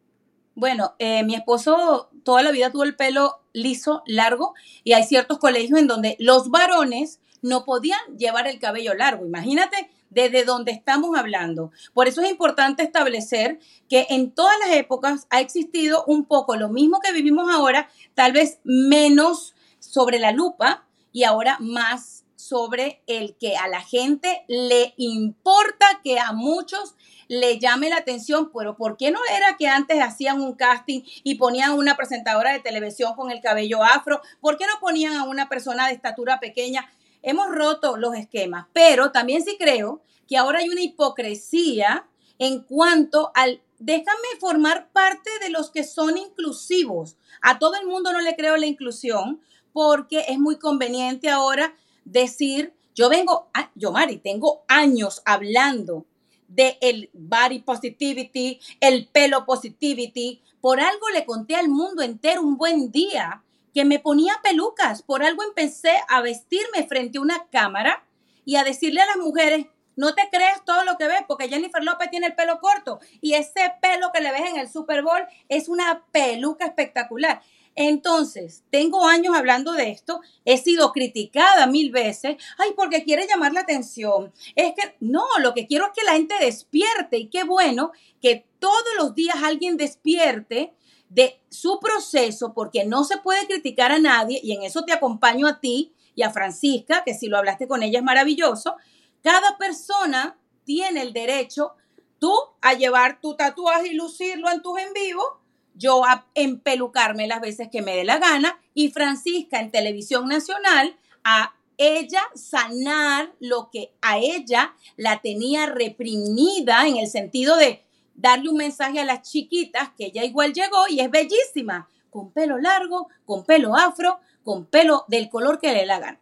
Bueno, 0.55 0.95
eh, 0.99 1.23
mi 1.25 1.35
esposo 1.35 2.09
toda 2.23 2.43
la 2.43 2.51
vida 2.51 2.73
tuvo 2.73 2.85
el 2.85 2.97
pelo 2.97 3.43
liso, 3.53 4.03
largo, 4.07 4.55
y 4.85 4.95
hay 4.95 5.03
ciertos 5.03 5.37
colegios 5.37 5.79
en 5.79 5.87
donde 5.87 6.17
los 6.19 6.49
varones 6.49 7.21
no 7.43 7.67
podían 7.67 8.01
llevar 8.17 8.47
el 8.47 8.59
cabello 8.59 8.95
largo. 8.95 9.27
Imagínate 9.27 9.91
desde 10.15 10.45
donde 10.45 10.73
estamos 10.73 11.17
hablando. 11.19 11.73
Por 11.93 12.09
eso 12.09 12.23
es 12.23 12.31
importante 12.31 12.83
establecer 12.83 13.59
que 13.89 14.07
en 14.11 14.31
todas 14.31 14.57
las 14.61 14.77
épocas 14.77 15.27
ha 15.31 15.41
existido 15.41 16.05
un 16.07 16.25
poco 16.25 16.57
lo 16.57 16.69
mismo 16.69 17.01
que 17.01 17.13
vivimos 17.13 17.53
ahora, 17.53 17.89
tal 18.15 18.33
vez 18.33 18.61
menos 18.65 19.55
sobre 19.79 20.19
la 20.19 20.33
lupa 20.33 20.85
y 21.13 21.25
ahora 21.25 21.59
más 21.61 22.25
sobre 22.37 23.03
el 23.07 23.37
que 23.37 23.57
a 23.57 23.69
la 23.69 23.81
gente 23.81 24.45
le 24.49 24.93
importa 24.99 25.87
que 26.03 26.19
a 26.21 26.33
muchos 26.33 26.95
le 27.27 27.59
llame 27.59 27.89
la 27.89 27.97
atención, 27.97 28.51
pero 28.55 28.77
¿por 28.77 28.99
qué 28.99 29.11
no 29.11 29.21
era 29.35 29.57
que 29.57 29.67
antes 29.67 29.99
hacían 30.03 30.43
un 30.43 30.55
casting 30.55 31.03
y 31.23 31.37
ponían 31.37 31.73
una 31.73 31.97
presentadora 31.97 32.53
de 32.53 32.61
televisión 32.61 33.15
con 33.15 33.31
el 33.31 33.41
cabello 33.41 33.83
afro? 33.83 34.21
¿Por 34.41 34.59
qué 34.59 34.67
no 34.67 34.79
ponían 34.79 35.15
a 35.15 35.25
una 35.25 35.49
persona 35.49 35.87
de 35.87 35.95
estatura 35.95 36.39
pequeña? 36.39 36.87
Hemos 37.25 37.49
roto 37.51 37.97
los 37.97 38.15
esquemas, 38.15 38.67
pero 38.73 39.11
también 39.11 39.43
sí 39.43 39.57
creo 39.59 40.03
que 40.29 40.37
ahora 40.37 40.61
hay 40.61 40.69
una 40.69 40.83
hipocresía 40.83 42.07
en 42.39 42.61
cuanto 42.63 43.31
al 43.35 43.63
déjame 43.79 44.29
formar 44.41 44.91
parte 44.93 45.31
de 45.43 45.51
los 45.51 45.71
que 45.71 45.85
son 45.85 46.17
inclusivos. 46.17 47.17
A 47.43 47.59
todo 47.59 47.75
el 47.77 47.87
mundo 47.87 48.13
no 48.13 48.21
le 48.21 48.37
creo 48.37 48.57
la 48.57 48.67
inclusión 48.67 49.41
porque 49.73 50.25
es 50.29 50.39
muy 50.39 50.59
conveniente 50.59 51.29
ahora 51.29 51.75
decir, 52.05 52.73
yo 52.95 53.09
vengo, 53.09 53.51
yo 53.75 53.93
Mari, 53.93 54.19
tengo 54.19 54.65
años 54.69 55.21
hablando 55.25 56.07
de 56.49 56.79
el 56.81 57.11
body 57.13 57.61
positivity, 57.61 58.61
el 58.81 59.09
pelo 59.09 59.45
positivity. 59.45 60.41
Por 60.61 60.81
algo 60.81 61.09
le 61.11 61.27
conté 61.27 61.57
al 61.57 61.69
mundo 61.69 62.03
entero 62.03 62.43
un 62.43 62.57
buen 62.57 62.91
día 62.91 63.43
que 63.75 63.85
me 63.85 63.99
ponía 63.99 64.41
pelucas. 64.43 65.03
Por 65.03 65.25
algo 65.25 65.43
empecé 65.43 65.95
a 66.09 66.23
vestirme 66.23 66.87
frente 66.89 67.19
a 67.19 67.23
una 67.23 67.47
cámara 67.49 68.07
y 68.45 68.57
a 68.57 68.65
decirle 68.65 69.03
a 69.03 69.07
las 69.07 69.17
mujeres, 69.17 69.67
no 69.97 70.15
te 70.15 70.29
creas 70.31 70.65
todo 70.65 70.85
lo 70.85 70.97
que 70.97 71.07
ves, 71.07 71.23
porque 71.27 71.49
Jennifer 71.49 71.83
López 71.83 72.11
tiene 72.11 72.27
el 72.27 72.35
pelo 72.35 72.61
corto 72.61 73.01
y 73.21 73.35
ese 73.35 73.73
pelo 73.81 74.11
que 74.13 74.21
le 74.21 74.33
ves 74.33 74.49
en 74.49 74.59
el 74.59 74.69
Super 74.69 75.03
Bowl 75.03 75.23
es 75.49 75.69
una 75.69 76.05
peluca 76.13 76.67
espectacular. 76.67 77.43
Entonces, 77.77 78.63
tengo 78.71 79.05
años 79.05 79.35
hablando 79.37 79.73
de 79.73 79.91
esto, 79.91 80.21
he 80.45 80.59
sido 80.59 80.93
criticada 80.93 81.67
mil 81.67 81.91
veces, 81.91 82.37
ay, 82.59 82.71
porque 82.77 83.03
quiere 83.03 83.27
llamar 83.27 83.53
la 83.53 83.61
atención. 83.61 84.33
Es 84.55 84.75
que 84.75 84.95
no, 85.01 85.25
lo 85.41 85.55
que 85.55 85.67
quiero 85.67 85.87
es 85.87 85.93
que 85.93 86.05
la 86.05 86.13
gente 86.13 86.35
despierte 86.41 87.19
y 87.19 87.29
qué 87.29 87.43
bueno 87.43 87.91
que 88.23 88.47
todos 88.61 88.95
los 88.97 89.15
días 89.15 89.37
alguien 89.43 89.77
despierte 89.77 90.73
de 91.09 91.41
su 91.49 91.79
proceso, 91.81 92.53
porque 92.55 92.85
no 92.85 93.05
se 93.05 93.19
puede 93.19 93.47
criticar 93.47 93.93
a 93.93 93.99
nadie, 93.99 94.41
y 94.43 94.53
en 94.53 94.63
eso 94.63 94.85
te 94.85 94.93
acompaño 94.93 95.47
a 95.47 95.61
ti 95.61 95.95
y 96.15 96.23
a 96.23 96.31
Francisca, 96.31 97.03
que 97.05 97.15
si 97.15 97.29
lo 97.29 97.39
hablaste 97.39 97.69
con 97.69 97.83
ella 97.83 97.99
es 97.99 98.05
maravilloso. 98.05 98.77
Cada 99.23 99.57
persona 99.59 100.39
tiene 100.65 101.03
el 101.03 101.13
derecho, 101.13 101.75
tú 102.19 102.33
a 102.61 102.75
llevar 102.75 103.21
tu 103.21 103.37
tatuaje 103.37 103.89
y 103.89 103.95
lucirlo 103.95 104.51
en 104.51 104.63
tus 104.63 104.79
en 104.79 104.93
vivo, 104.93 105.41
yo 105.75 106.05
a 106.05 106.27
empelucarme 106.35 107.27
las 107.27 107.41
veces 107.41 107.69
que 107.71 107.83
me 107.83 107.97
dé 107.97 108.05
la 108.05 108.19
gana, 108.19 108.61
y 108.75 108.91
Francisca 108.91 109.61
en 109.61 109.71
televisión 109.71 110.29
nacional 110.29 110.97
a 111.25 111.55
ella 111.77 112.23
sanar 112.35 113.33
lo 113.41 113.71
que 113.71 113.93
a 114.01 114.19
ella 114.19 114.75
la 114.97 115.21
tenía 115.21 115.67
reprimida 115.67 116.87
en 116.87 116.97
el 116.99 117.09
sentido 117.09 117.57
de 117.57 117.85
darle 118.15 118.49
un 118.49 118.57
mensaje 118.57 119.01
a 119.01 119.05
las 119.05 119.23
chiquitas 119.23 119.91
que 119.97 120.07
ella 120.07 120.25
igual 120.25 120.53
llegó 120.53 120.89
y 120.89 121.01
es 121.01 121.11
bellísima, 121.11 121.89
con 122.11 122.33
pelo 122.33 122.59
largo, 122.59 123.09
con 123.25 123.45
pelo 123.45 123.77
afro, 123.77 124.21
con 124.43 124.67
pelo 124.67 125.05
del 125.09 125.29
color 125.29 125.59
que 125.59 125.73
le 125.73 125.91
hagan. 125.91 126.19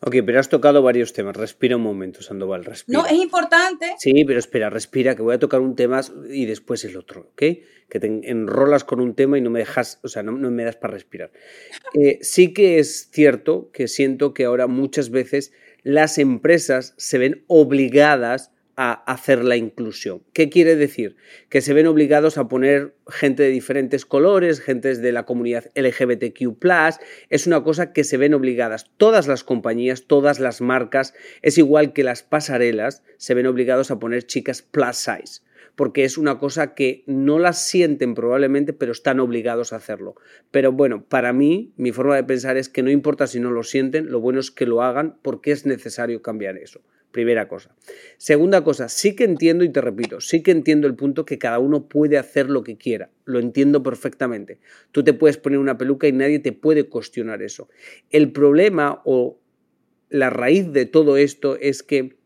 Ok, 0.00 0.16
pero 0.24 0.40
has 0.40 0.48
tocado 0.48 0.82
varios 0.82 1.12
temas. 1.12 1.36
Respira 1.36 1.76
un 1.76 1.82
momento, 1.82 2.22
Sandoval, 2.22 2.64
respira. 2.64 2.98
No, 2.98 3.06
es 3.06 3.14
importante. 3.14 3.94
Sí, 3.98 4.24
pero 4.24 4.38
espera, 4.38 4.70
respira, 4.70 5.14
que 5.14 5.22
voy 5.22 5.34
a 5.34 5.38
tocar 5.38 5.60
un 5.60 5.76
tema 5.76 6.00
y 6.30 6.46
después 6.46 6.84
el 6.84 6.96
otro, 6.96 7.32
¿ok? 7.32 7.42
Que 7.88 8.00
te 8.00 8.06
enrolas 8.06 8.84
con 8.84 9.00
un 9.00 9.14
tema 9.14 9.38
y 9.38 9.40
no 9.40 9.50
me 9.50 9.60
dejas, 9.60 10.00
o 10.02 10.08
sea, 10.08 10.22
no, 10.22 10.32
me 10.32 10.64
das 10.64 10.76
para 10.76 10.94
respirar. 10.94 11.30
Eh, 11.98 12.18
sí 12.20 12.52
que 12.52 12.78
es 12.78 13.08
cierto 13.10 13.70
que 13.72 13.88
siento 13.88 14.34
que 14.34 14.44
ahora 14.44 14.66
muchas 14.66 15.08
veces 15.08 15.52
las 15.82 16.18
empresas 16.18 16.94
se 16.98 17.16
ven 17.16 17.44
obligadas 17.46 18.52
a 18.76 18.92
hacer 19.10 19.42
la 19.42 19.56
inclusión. 19.56 20.22
¿Qué 20.34 20.50
quiere 20.50 20.76
decir? 20.76 21.16
Que 21.48 21.62
se 21.62 21.72
ven 21.72 21.86
obligados 21.86 22.36
a 22.36 22.46
poner 22.46 22.94
gente 23.08 23.42
de 23.42 23.48
diferentes 23.48 24.04
colores, 24.04 24.60
gente 24.60 24.94
de 24.94 25.12
la 25.12 25.24
comunidad 25.24 25.70
LGBTQ, 25.74 26.58
es 27.30 27.46
una 27.46 27.62
cosa 27.64 27.92
que 27.92 28.04
se 28.04 28.18
ven 28.18 28.34
obligadas. 28.34 28.90
Todas 28.98 29.26
las 29.28 29.44
compañías, 29.44 30.06
todas 30.06 30.40
las 30.40 30.60
marcas, 30.60 31.14
es 31.40 31.56
igual 31.56 31.94
que 31.94 32.04
las 32.04 32.22
pasarelas, 32.22 33.02
se 33.16 33.34
ven 33.34 33.46
obligados 33.46 33.90
a 33.90 33.98
poner 33.98 34.24
chicas 34.24 34.62
plus 34.62 34.96
size 34.96 35.46
porque 35.76 36.04
es 36.04 36.16
una 36.16 36.38
cosa 36.38 36.74
que 36.74 37.04
no 37.06 37.38
las 37.38 37.62
sienten 37.62 38.14
probablemente, 38.14 38.72
pero 38.72 38.92
están 38.92 39.20
obligados 39.20 39.72
a 39.72 39.76
hacerlo. 39.76 40.16
Pero 40.50 40.72
bueno, 40.72 41.04
para 41.04 41.34
mí, 41.34 41.74
mi 41.76 41.92
forma 41.92 42.16
de 42.16 42.24
pensar 42.24 42.56
es 42.56 42.70
que 42.70 42.82
no 42.82 42.90
importa 42.90 43.26
si 43.26 43.40
no 43.40 43.50
lo 43.50 43.62
sienten, 43.62 44.10
lo 44.10 44.20
bueno 44.20 44.40
es 44.40 44.50
que 44.50 44.64
lo 44.64 44.82
hagan 44.82 45.18
porque 45.20 45.52
es 45.52 45.66
necesario 45.66 46.22
cambiar 46.22 46.56
eso. 46.56 46.80
Primera 47.16 47.48
cosa. 47.48 47.74
Segunda 48.18 48.62
cosa, 48.62 48.90
sí 48.90 49.16
que 49.16 49.24
entiendo 49.24 49.64
y 49.64 49.70
te 49.70 49.80
repito, 49.80 50.20
sí 50.20 50.42
que 50.42 50.50
entiendo 50.50 50.86
el 50.86 50.96
punto 50.96 51.24
que 51.24 51.38
cada 51.38 51.58
uno 51.58 51.88
puede 51.88 52.18
hacer 52.18 52.50
lo 52.50 52.62
que 52.62 52.76
quiera. 52.76 53.10
Lo 53.24 53.38
entiendo 53.38 53.82
perfectamente. 53.82 54.58
Tú 54.92 55.02
te 55.02 55.14
puedes 55.14 55.38
poner 55.38 55.58
una 55.58 55.78
peluca 55.78 56.06
y 56.06 56.12
nadie 56.12 56.40
te 56.40 56.52
puede 56.52 56.90
cuestionar 56.90 57.40
eso. 57.40 57.70
El 58.10 58.32
problema 58.32 59.00
o 59.06 59.40
la 60.10 60.28
raíz 60.28 60.70
de 60.74 60.84
todo 60.84 61.16
esto 61.16 61.56
es 61.56 61.82
que 61.82 62.18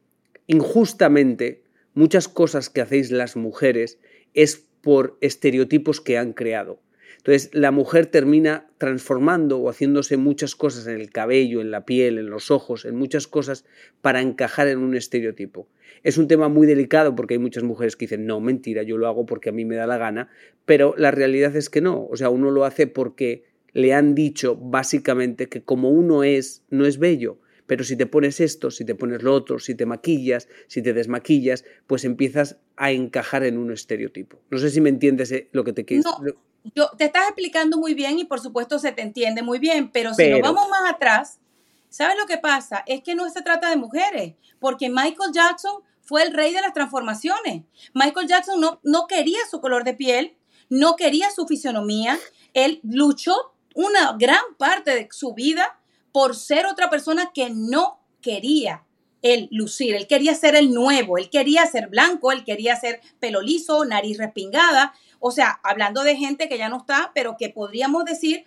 injustamente 0.48 1.62
muchas 1.94 2.26
cosas 2.26 2.68
que 2.68 2.80
hacéis 2.80 3.12
las 3.12 3.36
mujeres 3.36 4.00
es 4.34 4.66
por 4.80 5.18
estereotipos 5.20 6.00
que 6.00 6.18
han 6.18 6.32
creado. 6.32 6.82
Entonces, 7.20 7.50
la 7.52 7.70
mujer 7.70 8.06
termina 8.06 8.66
transformando 8.78 9.58
o 9.58 9.68
haciéndose 9.68 10.16
muchas 10.16 10.56
cosas 10.56 10.86
en 10.86 10.98
el 10.98 11.10
cabello, 11.10 11.60
en 11.60 11.70
la 11.70 11.84
piel, 11.84 12.16
en 12.16 12.30
los 12.30 12.50
ojos, 12.50 12.86
en 12.86 12.96
muchas 12.96 13.26
cosas 13.26 13.66
para 14.00 14.22
encajar 14.22 14.68
en 14.68 14.78
un 14.78 14.96
estereotipo. 14.96 15.68
Es 16.02 16.16
un 16.16 16.28
tema 16.28 16.48
muy 16.48 16.66
delicado 16.66 17.14
porque 17.14 17.34
hay 17.34 17.38
muchas 17.38 17.62
mujeres 17.62 17.94
que 17.94 18.06
dicen, 18.06 18.24
no, 18.24 18.40
mentira, 18.40 18.82
yo 18.84 18.96
lo 18.96 19.06
hago 19.06 19.26
porque 19.26 19.50
a 19.50 19.52
mí 19.52 19.66
me 19.66 19.76
da 19.76 19.86
la 19.86 19.98
gana, 19.98 20.30
pero 20.64 20.94
la 20.96 21.10
realidad 21.10 21.54
es 21.56 21.68
que 21.68 21.82
no. 21.82 22.06
O 22.06 22.16
sea, 22.16 22.30
uno 22.30 22.50
lo 22.50 22.64
hace 22.64 22.86
porque 22.86 23.44
le 23.74 23.92
han 23.92 24.14
dicho 24.14 24.56
básicamente 24.56 25.50
que 25.50 25.62
como 25.62 25.90
uno 25.90 26.24
es, 26.24 26.64
no 26.70 26.86
es 26.86 26.98
bello. 26.98 27.38
Pero 27.66 27.84
si 27.84 27.96
te 27.96 28.06
pones 28.06 28.40
esto, 28.40 28.70
si 28.70 28.86
te 28.86 28.94
pones 28.94 29.22
lo 29.22 29.34
otro, 29.34 29.58
si 29.58 29.74
te 29.74 29.84
maquillas, 29.84 30.48
si 30.68 30.80
te 30.80 30.94
desmaquillas, 30.94 31.66
pues 31.86 32.06
empiezas 32.06 32.58
a 32.76 32.92
encajar 32.92 33.44
en 33.44 33.58
un 33.58 33.72
estereotipo. 33.72 34.40
No 34.50 34.56
sé 34.56 34.70
si 34.70 34.80
me 34.80 34.88
entiendes 34.88 35.30
eh, 35.32 35.48
lo 35.52 35.64
que 35.64 35.74
te 35.74 35.84
quiero 35.84 36.04
yo 36.74 36.90
te 36.96 37.04
estás 37.04 37.24
explicando 37.24 37.78
muy 37.78 37.94
bien 37.94 38.18
y 38.18 38.24
por 38.24 38.40
supuesto 38.40 38.78
se 38.78 38.92
te 38.92 39.02
entiende 39.02 39.42
muy 39.42 39.58
bien, 39.58 39.90
pero, 39.90 40.14
si 40.14 40.28
nos 40.30 40.40
vamos 40.40 40.68
más 40.68 40.92
atrás, 40.92 41.38
¿sabes 41.88 42.16
lo 42.18 42.26
que 42.26 42.38
pasa? 42.38 42.82
Es 42.86 43.02
que 43.02 43.14
no 43.14 43.28
se 43.30 43.42
trata 43.42 43.70
de 43.70 43.76
mujeres, 43.76 44.34
porque 44.58 44.88
Michael 44.88 45.32
Jackson 45.32 45.82
fue 46.02 46.22
el 46.22 46.32
rey 46.32 46.52
de 46.52 46.60
las 46.60 46.72
transformaciones. 46.72 47.64
Michael 47.94 48.26
Jackson 48.26 48.60
no, 48.60 48.80
no 48.82 49.06
quería 49.06 49.38
su 49.50 49.60
color 49.60 49.84
de 49.84 49.94
piel, 49.94 50.36
no 50.68 50.96
quería 50.96 51.30
su 51.30 51.46
fisionomía, 51.46 52.18
él 52.54 52.80
luchó 52.82 53.34
una 53.74 54.16
gran 54.18 54.42
parte 54.58 54.92
de 54.92 55.08
su 55.10 55.34
vida 55.34 55.78
por 56.12 56.36
ser 56.36 56.66
otra 56.66 56.90
persona 56.90 57.30
que 57.32 57.50
no 57.50 58.00
quería 58.20 58.84
él 59.22 59.48
lucir, 59.50 59.94
él 59.94 60.06
quería 60.06 60.34
ser 60.34 60.54
el 60.54 60.72
nuevo, 60.72 61.18
él 61.18 61.28
quería 61.30 61.66
ser 61.66 61.88
blanco, 61.88 62.32
él 62.32 62.44
quería 62.44 62.76
ser 62.76 63.00
pelo 63.18 63.42
liso, 63.42 63.84
nariz 63.84 64.18
respingada, 64.18 64.94
o 65.20 65.30
sea, 65.30 65.60
hablando 65.62 66.02
de 66.02 66.16
gente 66.16 66.48
que 66.48 66.58
ya 66.58 66.68
no 66.68 66.78
está, 66.78 67.12
pero 67.14 67.36
que 67.38 67.50
podríamos 67.50 68.04
decir, 68.04 68.44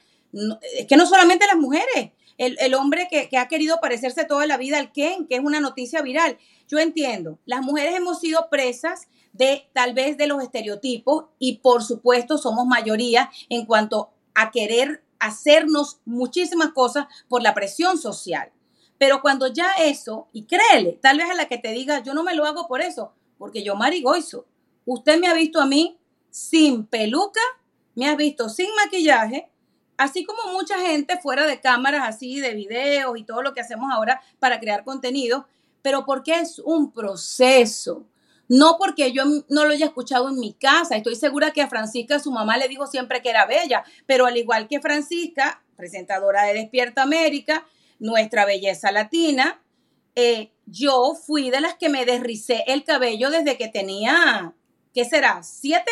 es 0.78 0.88
que 0.88 0.98
no 0.98 1.06
solamente 1.06 1.48
las 1.48 1.58
mujeres, 1.58 2.12
el, 2.38 2.74
hombre 2.74 3.08
que, 3.10 3.30
que, 3.30 3.38
ha 3.38 3.48
querido 3.48 3.80
parecerse 3.80 4.26
toda 4.26 4.48
la 4.48 4.58
vida 4.58 4.80
al 4.80 4.92
Ken, 4.92 5.28
que 5.28 5.36
es 5.36 5.42
una 5.42 5.60
noticia 5.60 6.02
viral. 6.02 6.38
Yo 6.68 6.80
entiendo, 6.80 7.40
las 7.46 7.62
mujeres 7.62 7.96
hemos 7.96 8.20
sido 8.20 8.50
presas 8.50 9.08
de 9.34 9.70
tal 9.74 9.94
vez 9.94 10.18
de 10.18 10.28
los 10.28 10.42
estereotipos 10.42 11.26
y 11.40 11.58
por 11.58 11.84
supuesto 11.84 12.38
somos 12.38 12.66
mayoría 12.66 13.32
en 13.50 13.66
cuanto 13.66 14.12
a 14.34 14.52
querer 14.52 15.04
hacernos 15.20 16.00
muchísimas 16.06 16.70
cosas 16.70 17.06
por 17.30 17.44
la 17.44 17.54
presión 17.54 17.98
social. 17.98 18.52
Pero 18.98 19.22
cuando 19.22 19.48
ya 19.48 19.72
eso, 19.80 20.28
y 20.34 20.46
créele, 20.46 21.00
tal 21.02 21.18
vez 21.18 21.30
a 21.30 21.34
la 21.34 21.48
que 21.48 21.58
te 21.58 21.72
diga, 21.72 22.04
yo 22.04 22.14
no 22.14 22.24
me 22.24 22.36
lo 22.36 22.46
hago 22.46 22.68
por 22.68 22.82
eso, 22.82 23.14
porque 23.38 23.64
yo 23.64 23.76
marigoizo. 23.76 24.46
Usted 24.86 25.20
me 25.20 25.28
ha 25.28 25.34
visto 25.34 25.62
a 25.62 25.66
mí 25.66 25.98
sin 26.34 26.88
peluca, 26.88 27.40
me 27.94 28.08
has 28.08 28.18
visto 28.18 28.50
sin 28.50 28.66
maquillaje, 28.84 29.52
así 29.98 30.26
como 30.26 30.52
mucha 30.52 30.80
gente 30.80 31.20
fuera 31.20 31.46
de 31.46 31.62
cámaras 31.62 32.02
así, 32.08 32.40
de 32.40 32.56
videos 32.56 33.16
y 33.20 33.24
todo 33.24 33.44
lo 33.44 33.54
que 33.54 33.62
hacemos 33.62 33.92
ahora 33.94 34.20
para 34.40 34.60
crear 34.60 34.84
contenido, 34.84 35.48
pero 35.84 36.06
porque 36.08 36.40
es 36.40 36.58
un 36.58 36.92
proceso. 36.92 38.08
No 38.50 38.78
porque 38.80 39.12
yo 39.12 39.26
no 39.48 39.66
lo 39.66 39.74
haya 39.74 39.86
escuchado 39.86 40.28
en 40.30 40.40
mi 40.40 40.54
casa. 40.54 40.96
Estoy 40.96 41.16
segura 41.16 41.52
que 41.52 41.62
a 41.62 41.70
Francisca 41.70 42.18
su 42.18 42.32
mamá 42.32 42.58
le 42.58 42.68
dijo 42.68 42.88
siempre 42.88 43.22
que 43.22 43.30
era 43.30 43.46
bella, 43.46 43.84
pero 44.08 44.26
al 44.26 44.36
igual 44.36 44.68
que 44.68 44.82
Francisca, 44.82 45.64
presentadora 45.76 46.46
de 46.46 46.56
Despierta 46.56 47.04
América, 47.04 47.64
nuestra 48.00 48.46
belleza 48.46 48.92
latina, 48.92 49.62
eh, 50.16 50.52
yo 50.66 51.14
fui 51.14 51.52
de 51.52 51.62
las 51.62 51.76
que 51.76 51.90
me 51.90 52.06
desricé 52.06 52.64
el 52.66 52.84
cabello 52.84 53.30
desde 53.30 53.56
que 53.56 53.68
tenía, 53.68 54.56
¿qué 54.96 55.06
será? 55.06 55.44
Siete. 55.44 55.92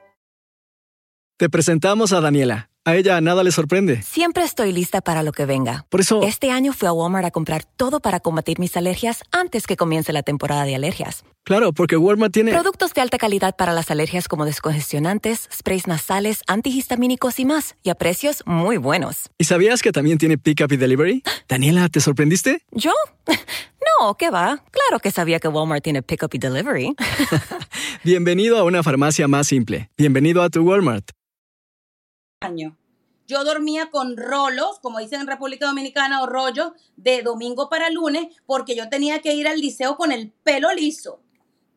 Te 1.41 1.49
presentamos 1.49 2.13
a 2.13 2.21
Daniela. 2.21 2.69
A 2.85 2.95
ella 2.95 3.19
nada 3.19 3.43
le 3.43 3.51
sorprende. 3.51 4.03
Siempre 4.03 4.43
estoy 4.43 4.71
lista 4.71 5.01
para 5.01 5.23
lo 5.23 5.31
que 5.31 5.47
venga. 5.47 5.87
Por 5.89 5.99
eso... 5.99 6.21
Este 6.21 6.51
año 6.51 6.71
fui 6.71 6.87
a 6.87 6.93
Walmart 6.93 7.25
a 7.25 7.31
comprar 7.31 7.63
todo 7.63 7.99
para 7.99 8.19
combatir 8.19 8.59
mis 8.59 8.77
alergias 8.77 9.23
antes 9.31 9.65
que 9.65 9.75
comience 9.75 10.13
la 10.13 10.21
temporada 10.21 10.65
de 10.65 10.75
alergias. 10.75 11.23
Claro, 11.43 11.73
porque 11.73 11.97
Walmart 11.97 12.31
tiene... 12.31 12.51
Productos 12.51 12.93
de 12.93 13.01
alta 13.01 13.17
calidad 13.17 13.55
para 13.55 13.73
las 13.73 13.89
alergias 13.89 14.27
como 14.27 14.45
descongestionantes, 14.45 15.49
sprays 15.51 15.87
nasales, 15.87 16.43
antihistamínicos 16.45 17.39
y 17.39 17.45
más. 17.45 17.75
Y 17.81 17.89
a 17.89 17.95
precios 17.95 18.43
muy 18.45 18.77
buenos. 18.77 19.31
¿Y 19.39 19.45
sabías 19.45 19.81
que 19.81 19.91
también 19.91 20.19
tiene 20.19 20.37
Pickup 20.37 20.71
y 20.71 20.77
Delivery? 20.77 21.23
Daniela, 21.49 21.89
¿te 21.89 22.01
sorprendiste? 22.01 22.61
¿Yo? 22.71 22.93
No, 23.99 24.15
¿qué 24.15 24.29
va? 24.29 24.63
Claro 24.71 24.99
que 25.01 25.11
sabía 25.11 25.39
que 25.39 25.47
Walmart 25.47 25.83
tiene 25.83 26.03
Pickup 26.03 26.33
y 26.33 26.37
Delivery. 26.37 26.95
Bienvenido 28.03 28.57
a 28.57 28.63
una 28.63 28.83
farmacia 28.83 29.27
más 29.27 29.47
simple. 29.47 29.89
Bienvenido 29.97 30.43
a 30.43 30.49
tu 30.49 30.61
Walmart 30.61 31.11
año. 32.41 32.77
Yo 33.27 33.45
dormía 33.45 33.89
con 33.89 34.17
rolos, 34.17 34.79
como 34.81 34.99
dicen 34.99 35.21
en 35.21 35.27
República 35.27 35.67
Dominicana, 35.67 36.21
o 36.21 36.25
rollos 36.25 36.71
de 36.97 37.21
domingo 37.21 37.69
para 37.69 37.89
lunes, 37.89 38.27
porque 38.45 38.75
yo 38.75 38.89
tenía 38.89 39.19
que 39.19 39.33
ir 39.33 39.47
al 39.47 39.61
liceo 39.61 39.95
con 39.95 40.11
el 40.11 40.33
pelo 40.43 40.73
liso. 40.73 41.21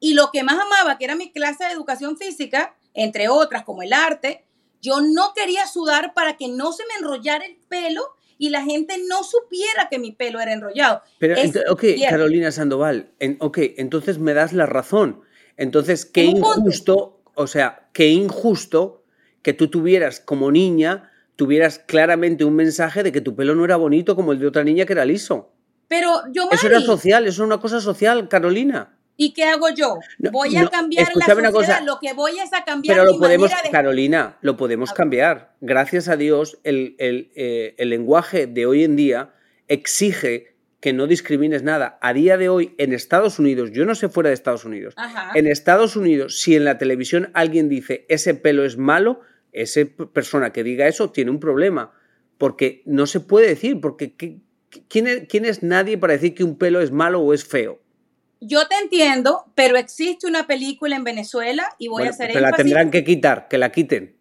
Y 0.00 0.14
lo 0.14 0.30
que 0.32 0.42
más 0.42 0.58
amaba, 0.58 0.98
que 0.98 1.04
era 1.04 1.14
mi 1.14 1.30
clase 1.30 1.64
de 1.64 1.70
educación 1.70 2.16
física, 2.16 2.76
entre 2.92 3.28
otras 3.28 3.62
como 3.62 3.82
el 3.82 3.92
arte, 3.92 4.44
yo 4.82 5.00
no 5.00 5.32
quería 5.34 5.66
sudar 5.66 6.12
para 6.12 6.36
que 6.36 6.48
no 6.48 6.72
se 6.72 6.82
me 6.86 6.94
enrollara 6.98 7.46
el 7.46 7.56
pelo 7.68 8.02
y 8.36 8.50
la 8.50 8.62
gente 8.62 8.96
no 9.08 9.22
supiera 9.22 9.88
que 9.88 9.98
mi 9.98 10.10
pelo 10.10 10.40
era 10.40 10.52
enrollado. 10.52 11.02
Pero, 11.18 11.36
ok, 11.70 11.84
Carolina 12.08 12.50
Sandoval, 12.50 13.12
ok, 13.38 13.58
entonces 13.76 14.18
me 14.18 14.34
das 14.34 14.52
la 14.52 14.66
razón. 14.66 15.20
Entonces, 15.56 16.04
qué 16.04 16.24
injusto, 16.24 17.22
o 17.36 17.46
sea, 17.46 17.88
qué 17.92 18.08
injusto 18.08 19.03
que 19.44 19.52
tú 19.52 19.68
tuvieras 19.68 20.18
como 20.18 20.50
niña, 20.50 21.12
tuvieras 21.36 21.78
claramente 21.78 22.44
un 22.44 22.56
mensaje 22.56 23.02
de 23.02 23.12
que 23.12 23.20
tu 23.20 23.36
pelo 23.36 23.54
no 23.54 23.64
era 23.64 23.76
bonito 23.76 24.16
como 24.16 24.32
el 24.32 24.40
de 24.40 24.48
otra 24.48 24.64
niña 24.64 24.86
que 24.86 24.94
era 24.94 25.04
liso. 25.04 25.52
Pero 25.86 26.22
yo, 26.32 26.48
Eso 26.50 26.66
era 26.66 26.80
social, 26.80 27.26
eso 27.26 27.42
es 27.42 27.46
una 27.46 27.60
cosa 27.60 27.80
social, 27.80 28.28
Carolina. 28.28 28.96
¿Y 29.16 29.34
qué 29.34 29.44
hago 29.44 29.68
yo? 29.68 29.98
Voy 30.32 30.56
a 30.56 30.66
cambiar 30.68 31.08
la 31.14 31.26
sociedad, 31.26 31.52
cosa, 31.52 31.80
lo 31.82 31.98
que 32.00 32.14
voy 32.14 32.38
es 32.40 32.52
a 32.52 32.64
cambiar 32.64 32.96
Pero 32.96 33.12
lo 33.12 33.18
podemos, 33.18 33.52
Carolina, 33.70 34.38
lo 34.40 34.56
podemos 34.56 34.92
cambiar. 34.92 35.54
Gracias 35.60 36.08
a 36.08 36.16
Dios, 36.16 36.58
el, 36.64 36.96
el, 36.98 37.30
eh, 37.36 37.74
el 37.78 37.90
lenguaje 37.90 38.46
de 38.46 38.66
hoy 38.66 38.82
en 38.82 38.96
día 38.96 39.34
exige 39.68 40.54
que 40.80 40.92
no 40.92 41.06
discrimines 41.06 41.62
nada. 41.62 41.98
A 42.00 42.12
día 42.12 42.36
de 42.36 42.48
hoy, 42.48 42.74
en 42.76 42.92
Estados 42.92 43.38
Unidos, 43.38 43.70
yo 43.72 43.84
no 43.84 43.94
sé 43.94 44.08
fuera 44.08 44.28
de 44.28 44.34
Estados 44.34 44.64
Unidos, 44.64 44.94
en 45.34 45.46
Estados 45.46 45.96
Unidos, 45.96 46.40
si 46.40 46.56
en 46.56 46.64
la 46.64 46.76
televisión 46.76 47.30
alguien 47.34 47.68
dice 47.68 48.04
ese 48.08 48.34
pelo 48.34 48.64
es 48.64 48.76
malo, 48.76 49.20
esa 49.54 49.80
persona 50.12 50.52
que 50.52 50.64
diga 50.64 50.86
eso 50.88 51.10
tiene 51.10 51.30
un 51.30 51.40
problema, 51.40 51.92
porque 52.36 52.82
no 52.84 53.06
se 53.06 53.20
puede 53.20 53.48
decir, 53.48 53.80
porque 53.80 54.14
¿quién 54.88 55.06
es, 55.06 55.22
quién 55.28 55.44
es 55.44 55.62
nadie 55.62 55.96
para 55.96 56.14
decir 56.14 56.34
que 56.34 56.44
un 56.44 56.58
pelo 56.58 56.80
es 56.80 56.90
malo 56.90 57.20
o 57.20 57.32
es 57.32 57.44
feo? 57.44 57.80
Yo 58.40 58.66
te 58.68 58.76
entiendo, 58.76 59.50
pero 59.54 59.78
existe 59.78 60.26
una 60.26 60.46
película 60.46 60.96
en 60.96 61.04
Venezuela 61.04 61.66
y 61.78 61.88
voy 61.88 62.06
a 62.06 62.10
hacer 62.10 62.28
pero 62.28 62.40
la 62.40 62.52
tendrán 62.52 62.90
que 62.90 63.02
quitar, 63.02 63.48
que 63.48 63.56
la 63.56 63.72
quiten. 63.72 64.16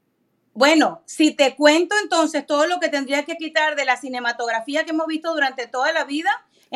Bueno, 0.54 1.02
si 1.08 1.36
te 1.36 1.56
cuento 1.56 1.96
entonces 2.02 2.46
todo 2.46 2.68
lo 2.68 2.80
que 2.80 2.88
tendría 2.88 3.24
que 3.26 3.36
quitar 3.38 3.76
de 3.76 3.86
la 3.86 3.98
cinematografía 3.98 4.86
que 4.86 4.92
hemos 4.92 5.08
visto 5.08 5.34
durante 5.34 5.68
toda 5.68 5.92
la 5.92 6.06
vida, 6.06 6.30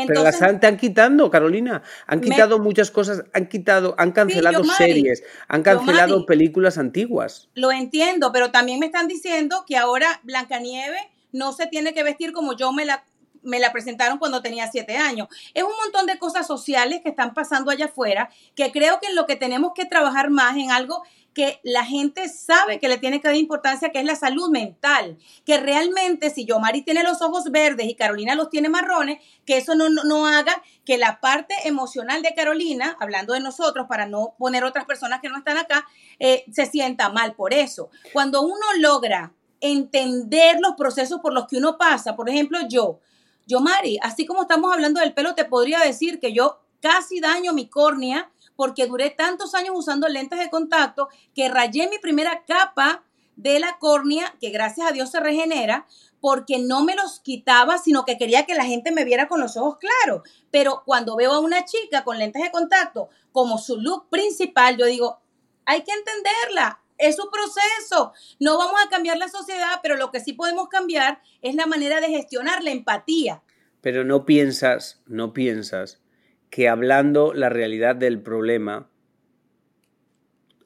pero 0.06 0.24
las 0.24 0.42
están 0.42 0.78
quitando, 0.78 1.30
Carolina. 1.32 1.82
Han 2.06 2.22
quitado 2.22 2.60
muchas 2.60 2.92
cosas, 2.92 3.24
han 3.34 3.48
quitado, 3.48 3.96
han 3.98 4.12
cancelado 4.12 4.64
series, 4.64 5.24
han 5.48 5.64
cancelado 5.64 6.26
películas 6.26 6.78
antiguas. 6.78 7.50
Lo 7.54 7.72
entiendo, 7.72 8.32
pero 8.32 8.52
también 8.52 8.80
me 8.80 8.88
están 8.88 9.08
diciendo 9.08 9.64
que 9.66 9.78
ahora 9.78 10.20
Blancanieves 10.24 11.02
no 11.32 11.54
se 11.54 11.68
tiene 11.68 11.94
que 11.94 12.04
vestir 12.04 12.32
como 12.32 12.56
yo 12.56 12.72
me 12.72 12.86
la 12.86 13.04
me 13.44 13.60
la 13.60 13.72
presentaron 13.72 14.18
cuando 14.18 14.42
tenía 14.42 14.70
siete 14.70 14.98
años. 14.98 15.30
Es 15.54 15.64
un 15.64 15.72
montón 15.82 16.06
de 16.06 16.20
cosas 16.20 16.46
sociales 16.46 17.00
que 17.02 17.10
están 17.10 17.34
pasando 17.34 17.72
allá 17.72 17.86
afuera, 17.86 18.30
que 18.56 18.72
creo 18.72 19.00
que 19.00 19.08
en 19.08 19.16
lo 19.16 19.26
que 19.26 19.38
tenemos 19.38 19.72
que 19.74 19.86
trabajar 19.86 20.30
más 20.30 20.58
en 20.58 20.70
algo 20.70 21.04
que 21.38 21.60
la 21.62 21.86
gente 21.86 22.30
sabe 22.30 22.80
que 22.80 22.88
le 22.88 22.98
tiene 22.98 23.22
que 23.22 23.28
dar 23.28 23.38
importancia, 23.38 23.92
que 23.92 24.00
es 24.00 24.06
la 24.06 24.16
salud 24.16 24.50
mental. 24.50 25.20
Que 25.46 25.60
realmente 25.60 26.32
si 26.32 26.46
yo, 26.46 26.60
Mari, 26.60 26.82
tiene 26.82 27.04
los 27.04 27.22
ojos 27.22 27.52
verdes 27.52 27.88
y 27.88 27.94
Carolina 27.94 28.34
los 28.34 28.50
tiene 28.50 28.70
marrones, 28.70 29.22
que 29.46 29.58
eso 29.58 29.76
no, 29.76 29.88
no, 29.88 30.26
haga 30.26 30.64
que 30.84 30.98
la 30.98 31.20
parte 31.20 31.54
emocional 31.66 32.24
de 32.24 32.34
Carolina, 32.34 32.98
hablando 33.00 33.34
de 33.34 33.40
nosotros, 33.40 33.86
para 33.88 34.08
no 34.08 34.34
poner 34.40 34.64
otras 34.64 34.86
personas 34.86 35.22
que 35.22 35.30
no 35.30 35.38
están 35.38 35.60
acá, 35.60 35.86
eh, 36.18 36.44
se 36.52 36.66
sienta 36.66 37.10
mal 37.10 37.36
por 37.36 37.54
eso. 37.54 37.92
Cuando 38.14 38.42
uno 38.42 38.66
logra 38.80 39.32
entender 39.62 40.58
los 40.60 40.74
procesos 40.76 41.20
por 41.22 41.34
los 41.34 41.46
que 41.46 41.58
uno 41.58 41.78
pasa, 41.78 42.16
por 42.16 42.32
ejemplo, 42.32 42.58
yo, 42.68 43.00
yo, 43.46 43.60
Mari, 43.60 44.00
así 44.02 44.26
como 44.26 44.42
estamos 44.42 44.74
hablando 44.74 45.02
del 45.02 45.14
pelo, 45.14 45.36
te 45.36 45.46
podría 45.46 45.82
decir 45.82 46.20
que 46.20 46.34
yo 46.34 46.62
casi 46.82 47.20
daño 47.20 47.54
mi 47.54 47.70
córnea 47.70 48.32
porque 48.58 48.88
duré 48.88 49.12
tantos 49.12 49.56
años 49.56 49.76
usando 49.78 50.10
lentes 50.10 50.40
de 50.40 50.50
contacto 50.50 51.08
que 51.34 51.48
rayé 51.48 51.88
mi 51.90 52.00
primera 52.00 52.44
capa 52.46 53.06
de 53.38 53.60
la 53.60 53.78
córnea, 53.80 54.36
que 54.42 54.50
gracias 54.50 54.90
a 54.90 54.92
Dios 54.92 55.12
se 55.12 55.20
regenera, 55.20 55.86
porque 56.20 56.58
no 56.58 56.84
me 56.84 56.96
los 56.96 57.20
quitaba, 57.20 57.78
sino 57.78 58.04
que 58.04 58.18
quería 58.18 58.46
que 58.48 58.56
la 58.56 58.66
gente 58.66 58.92
me 58.92 59.06
viera 59.06 59.28
con 59.28 59.40
los 59.40 59.56
ojos 59.56 59.78
claros. 59.78 60.28
Pero 60.50 60.82
cuando 60.86 61.16
veo 61.16 61.32
a 61.32 61.40
una 61.40 61.64
chica 61.64 62.04
con 62.04 62.18
lentes 62.18 62.42
de 62.42 62.52
contacto 62.52 63.10
como 63.32 63.60
su 63.60 63.80
look 63.80 64.10
principal, 64.10 64.76
yo 64.76 64.88
digo, 64.88 65.22
hay 65.66 65.84
que 65.84 65.92
entenderla, 65.92 66.82
es 66.98 67.16
su 67.16 67.30
proceso. 67.30 68.14
No 68.40 68.58
vamos 68.58 68.82
a 68.84 68.90
cambiar 68.90 69.18
la 69.18 69.30
sociedad, 69.30 69.80
pero 69.84 69.96
lo 69.96 70.10
que 70.10 70.20
sí 70.20 70.34
podemos 70.34 70.68
cambiar 70.70 71.22
es 71.44 71.54
la 71.54 71.68
manera 71.68 72.02
de 72.02 72.10
gestionar 72.10 72.64
la 72.64 72.72
empatía. 72.72 73.44
Pero 73.82 74.04
no 74.04 74.26
piensas, 74.26 75.00
no 75.06 75.32
piensas 75.34 76.02
que 76.50 76.70
hablando 76.70 77.34
la 77.34 77.50
realidad 77.50 77.96
del 77.96 78.22
problema, 78.22 78.90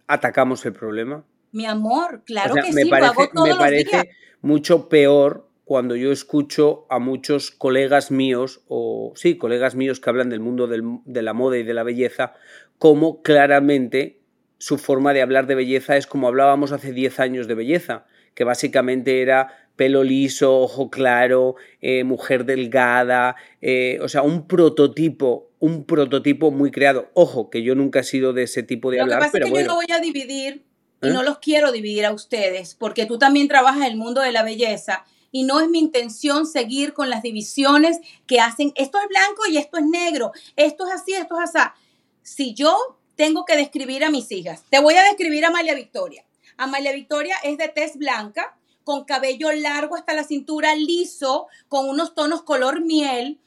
atacamos 0.07 0.65
el 0.65 0.73
problema. 0.73 1.25
Mi 1.51 1.65
amor, 1.65 2.23
claro 2.25 2.55
que 2.55 2.73
me 2.73 2.83
sí, 2.83 2.89
parece, 2.89 3.29
me 3.33 3.55
parece 3.55 4.09
mucho 4.41 4.89
peor 4.89 5.49
cuando 5.65 5.95
yo 5.95 6.11
escucho 6.11 6.85
a 6.89 6.99
muchos 6.99 7.51
colegas 7.51 8.11
míos, 8.11 8.61
o 8.67 9.13
sí, 9.15 9.37
colegas 9.37 9.75
míos 9.75 9.99
que 9.99 10.09
hablan 10.09 10.29
del 10.29 10.39
mundo 10.39 10.67
de 10.67 11.21
la 11.21 11.33
moda 11.33 11.57
y 11.57 11.63
de 11.63 11.73
la 11.73 11.83
belleza, 11.83 12.33
como 12.77 13.21
claramente 13.21 14.21
su 14.57 14.77
forma 14.77 15.13
de 15.13 15.21
hablar 15.21 15.47
de 15.47 15.55
belleza 15.55 15.97
es 15.97 16.07
como 16.07 16.27
hablábamos 16.27 16.71
hace 16.71 16.91
10 16.93 17.19
años 17.19 17.47
de 17.47 17.55
belleza, 17.55 18.05
que 18.35 18.43
básicamente 18.43 19.21
era 19.21 19.69
pelo 19.75 20.03
liso, 20.03 20.59
ojo 20.59 20.89
claro, 20.89 21.55
eh, 21.79 22.03
mujer 22.03 22.45
delgada, 22.45 23.35
eh, 23.61 23.97
o 24.01 24.07
sea, 24.07 24.21
un 24.21 24.47
prototipo, 24.47 25.50
un 25.61 25.85
prototipo 25.85 26.51
muy 26.51 26.71
creado. 26.71 27.09
Ojo, 27.13 27.49
que 27.49 27.63
yo 27.63 27.75
nunca 27.75 27.99
he 27.99 28.03
sido 28.03 28.33
de 28.33 28.43
ese 28.43 28.63
tipo 28.63 28.91
de 28.91 28.97
Lo 28.97 29.03
hablar, 29.03 29.19
que 29.19 29.25
pasa 29.25 29.31
pero 29.31 29.45
es 29.45 29.49
que 29.49 29.53
bueno. 29.53 29.67
yo 29.67 29.71
no 29.73 29.75
voy 29.75 29.95
a 29.95 29.99
dividir 29.99 30.65
y 31.01 31.07
¿Eh? 31.07 31.11
no 31.11 31.23
los 31.23 31.37
quiero 31.37 31.71
dividir 31.71 32.05
a 32.05 32.11
ustedes, 32.11 32.75
porque 32.75 33.05
tú 33.05 33.17
también 33.17 33.47
trabajas 33.47 33.85
en 33.85 33.91
el 33.91 33.95
mundo 33.95 34.21
de 34.21 34.31
la 34.31 34.43
belleza 34.43 35.05
y 35.31 35.43
no 35.43 35.61
es 35.61 35.69
mi 35.69 35.79
intención 35.79 36.47
seguir 36.47 36.93
con 36.93 37.09
las 37.09 37.21
divisiones 37.21 37.99
que 38.25 38.39
hacen, 38.39 38.73
esto 38.75 38.97
es 38.99 39.07
blanco 39.07 39.43
y 39.49 39.57
esto 39.57 39.77
es 39.77 39.85
negro, 39.85 40.31
esto 40.55 40.87
es 40.87 40.93
así, 40.93 41.13
esto 41.13 41.39
es 41.39 41.55
así. 41.55 41.69
Si 42.23 42.53
yo 42.55 42.75
tengo 43.15 43.45
que 43.45 43.55
describir 43.55 44.03
a 44.03 44.09
mis 44.09 44.31
hijas, 44.31 44.63
te 44.69 44.79
voy 44.79 44.95
a 44.95 45.03
describir 45.03 45.45
a 45.45 45.49
Amalia 45.49 45.75
Victoria. 45.75 46.25
Amalia 46.57 46.91
Victoria 46.91 47.35
es 47.43 47.57
de 47.59 47.67
tez 47.67 47.97
blanca, 47.97 48.57
con 48.83 49.05
cabello 49.05 49.51
largo 49.51 49.95
hasta 49.95 50.13
la 50.13 50.23
cintura, 50.23 50.73
liso, 50.73 51.47
con 51.67 51.87
unos 51.87 52.15
tonos 52.15 52.41
color 52.41 52.81
miel, 52.81 53.39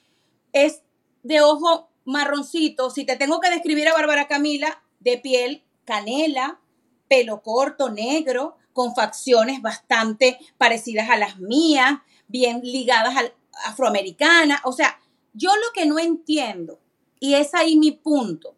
es 0.52 0.82
de 1.24 1.40
ojo 1.40 1.90
marroncito. 2.04 2.90
Si 2.90 3.04
te 3.04 3.16
tengo 3.16 3.40
que 3.40 3.50
describir 3.50 3.88
a 3.88 3.94
Bárbara 3.94 4.28
Camila, 4.28 4.82
de 5.00 5.18
piel 5.18 5.62
canela, 5.84 6.60
pelo 7.08 7.42
corto, 7.42 7.90
negro, 7.90 8.56
con 8.72 8.94
facciones 8.94 9.62
bastante 9.62 10.38
parecidas 10.58 11.10
a 11.10 11.16
las 11.16 11.38
mías, 11.38 11.98
bien 12.28 12.60
ligadas 12.62 13.16
al 13.16 13.34
afroamericana. 13.64 14.60
O 14.64 14.72
sea, 14.72 14.98
yo 15.32 15.50
lo 15.54 15.72
que 15.72 15.86
no 15.86 15.98
entiendo, 15.98 16.80
y 17.20 17.34
es 17.34 17.54
ahí 17.54 17.76
mi 17.76 17.92
punto, 17.92 18.56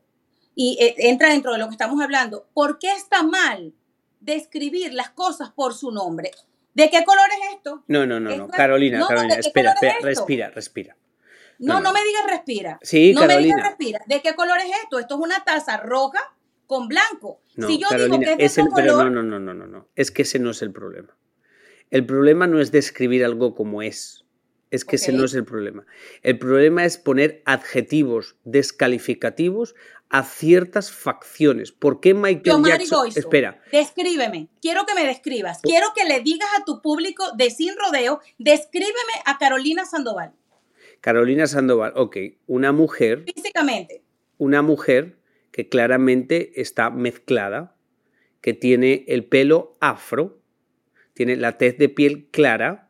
y 0.55 0.79
eh, 0.81 0.95
entra 0.99 1.31
dentro 1.31 1.53
de 1.53 1.59
lo 1.59 1.67
que 1.67 1.73
estamos 1.73 2.03
hablando, 2.03 2.47
¿por 2.55 2.79
qué 2.79 2.93
está 2.93 3.23
mal 3.23 3.75
describir 4.21 4.95
las 4.95 5.11
cosas 5.11 5.51
por 5.51 5.75
su 5.75 5.91
nombre? 5.91 6.31
¿De 6.75 6.91
qué 6.91 7.05
color 7.05 7.27
es 7.33 7.57
esto? 7.57 7.85
No, 7.89 8.07
no, 8.07 8.21
no, 8.21 8.35
no. 8.37 8.49
Carolina, 8.49 8.99
no, 8.99 9.07
Carolina, 9.07 9.37
¿de 9.37 9.41
qué 9.41 9.49
espera, 9.49 9.75
es 9.81 10.03
respira, 10.03 10.51
respira. 10.51 10.97
No, 11.59 11.81
No, 11.81 11.93
me 11.93 12.03
digas 12.05 12.27
respira. 12.29 12.79
Sí, 12.83 13.13
no 13.15 13.27
me 13.27 13.39
digas 13.39 13.63
respira. 13.63 14.01
¿De 14.07 14.21
qué 14.21 14.35
color 14.35 14.59
es 14.59 14.71
esto? 14.83 14.99
Esto 14.99 15.15
es 15.15 15.21
una 15.21 15.45
taza 15.45 15.77
roja 15.79 16.21
con 16.67 16.89
blanco. 16.89 17.41
No, 17.55 17.69
si 17.69 17.79
yo 17.79 17.89
Carolina, 17.89 18.19
digo 18.19 18.37
que 18.37 18.45
es 18.45 18.55
de 18.55 18.63
pero 18.75 18.95
color, 18.95 19.11
no, 19.11 19.23
no, 19.23 19.39
no, 19.39 19.41
no, 19.41 19.55
no, 19.55 19.67
no. 19.67 19.89
Es 19.95 20.11
que 20.11 20.23
ese 20.23 20.39
no 20.39 20.51
es 20.51 20.63
el 20.63 20.73
problema. 20.73 21.17
El 21.91 22.05
problema 22.05 22.47
no 22.47 22.61
es 22.61 22.73
describir 22.73 23.25
algo 23.25 23.55
como 23.55 23.83
es. 23.83 24.25
Es 24.71 24.85
que 24.85 24.97
ese 24.97 25.13
no 25.13 25.25
es 25.25 25.35
el 25.35 25.45
problema. 25.45 25.87
El 26.23 26.39
problema 26.39 26.85
es 26.85 26.99
poner 26.99 27.41
adjetivos 27.47 28.37
descalificativos 28.45 29.77
a 30.11 30.25
ciertas 30.25 30.91
facciones. 30.91 31.71
¿Por 31.71 32.01
qué 32.01 32.15
Michael 32.15 32.43
Yomari 32.45 32.85
Jackson? 32.85 32.99
Goizo, 32.99 33.19
Espera, 33.19 33.63
descríbeme. 33.71 34.49
Quiero 34.61 34.85
que 34.85 34.95
me 34.95 35.07
describas. 35.07 35.61
Quiero 35.63 35.87
que 35.95 36.05
le 36.05 36.21
digas 36.21 36.49
a 36.59 36.65
tu 36.65 36.83
público 36.83 37.25
de 37.37 37.51
Sin 37.51 37.75
Rodeo, 37.77 38.21
descríbeme 38.39 38.95
a 39.25 39.39
Carolina 39.39 39.87
Sandoval 39.87 40.33
Carolina 41.07 41.47
Sandoval, 41.47 41.93
ok, 41.95 42.17
una 42.49 42.73
mujer, 42.73 43.23
físicamente. 43.33 44.03
una 44.39 44.61
mujer 44.61 45.21
que 45.53 45.69
claramente 45.69 46.61
está 46.61 46.91
mezclada, 46.91 47.77
que 48.41 48.55
tiene 48.55 49.05
el 49.07 49.25
pelo 49.25 49.77
afro, 49.81 50.43
tiene 51.15 51.37
la 51.37 51.59
tez 51.59 51.79
de 51.79 51.89
piel 51.89 52.27
clara 52.33 52.89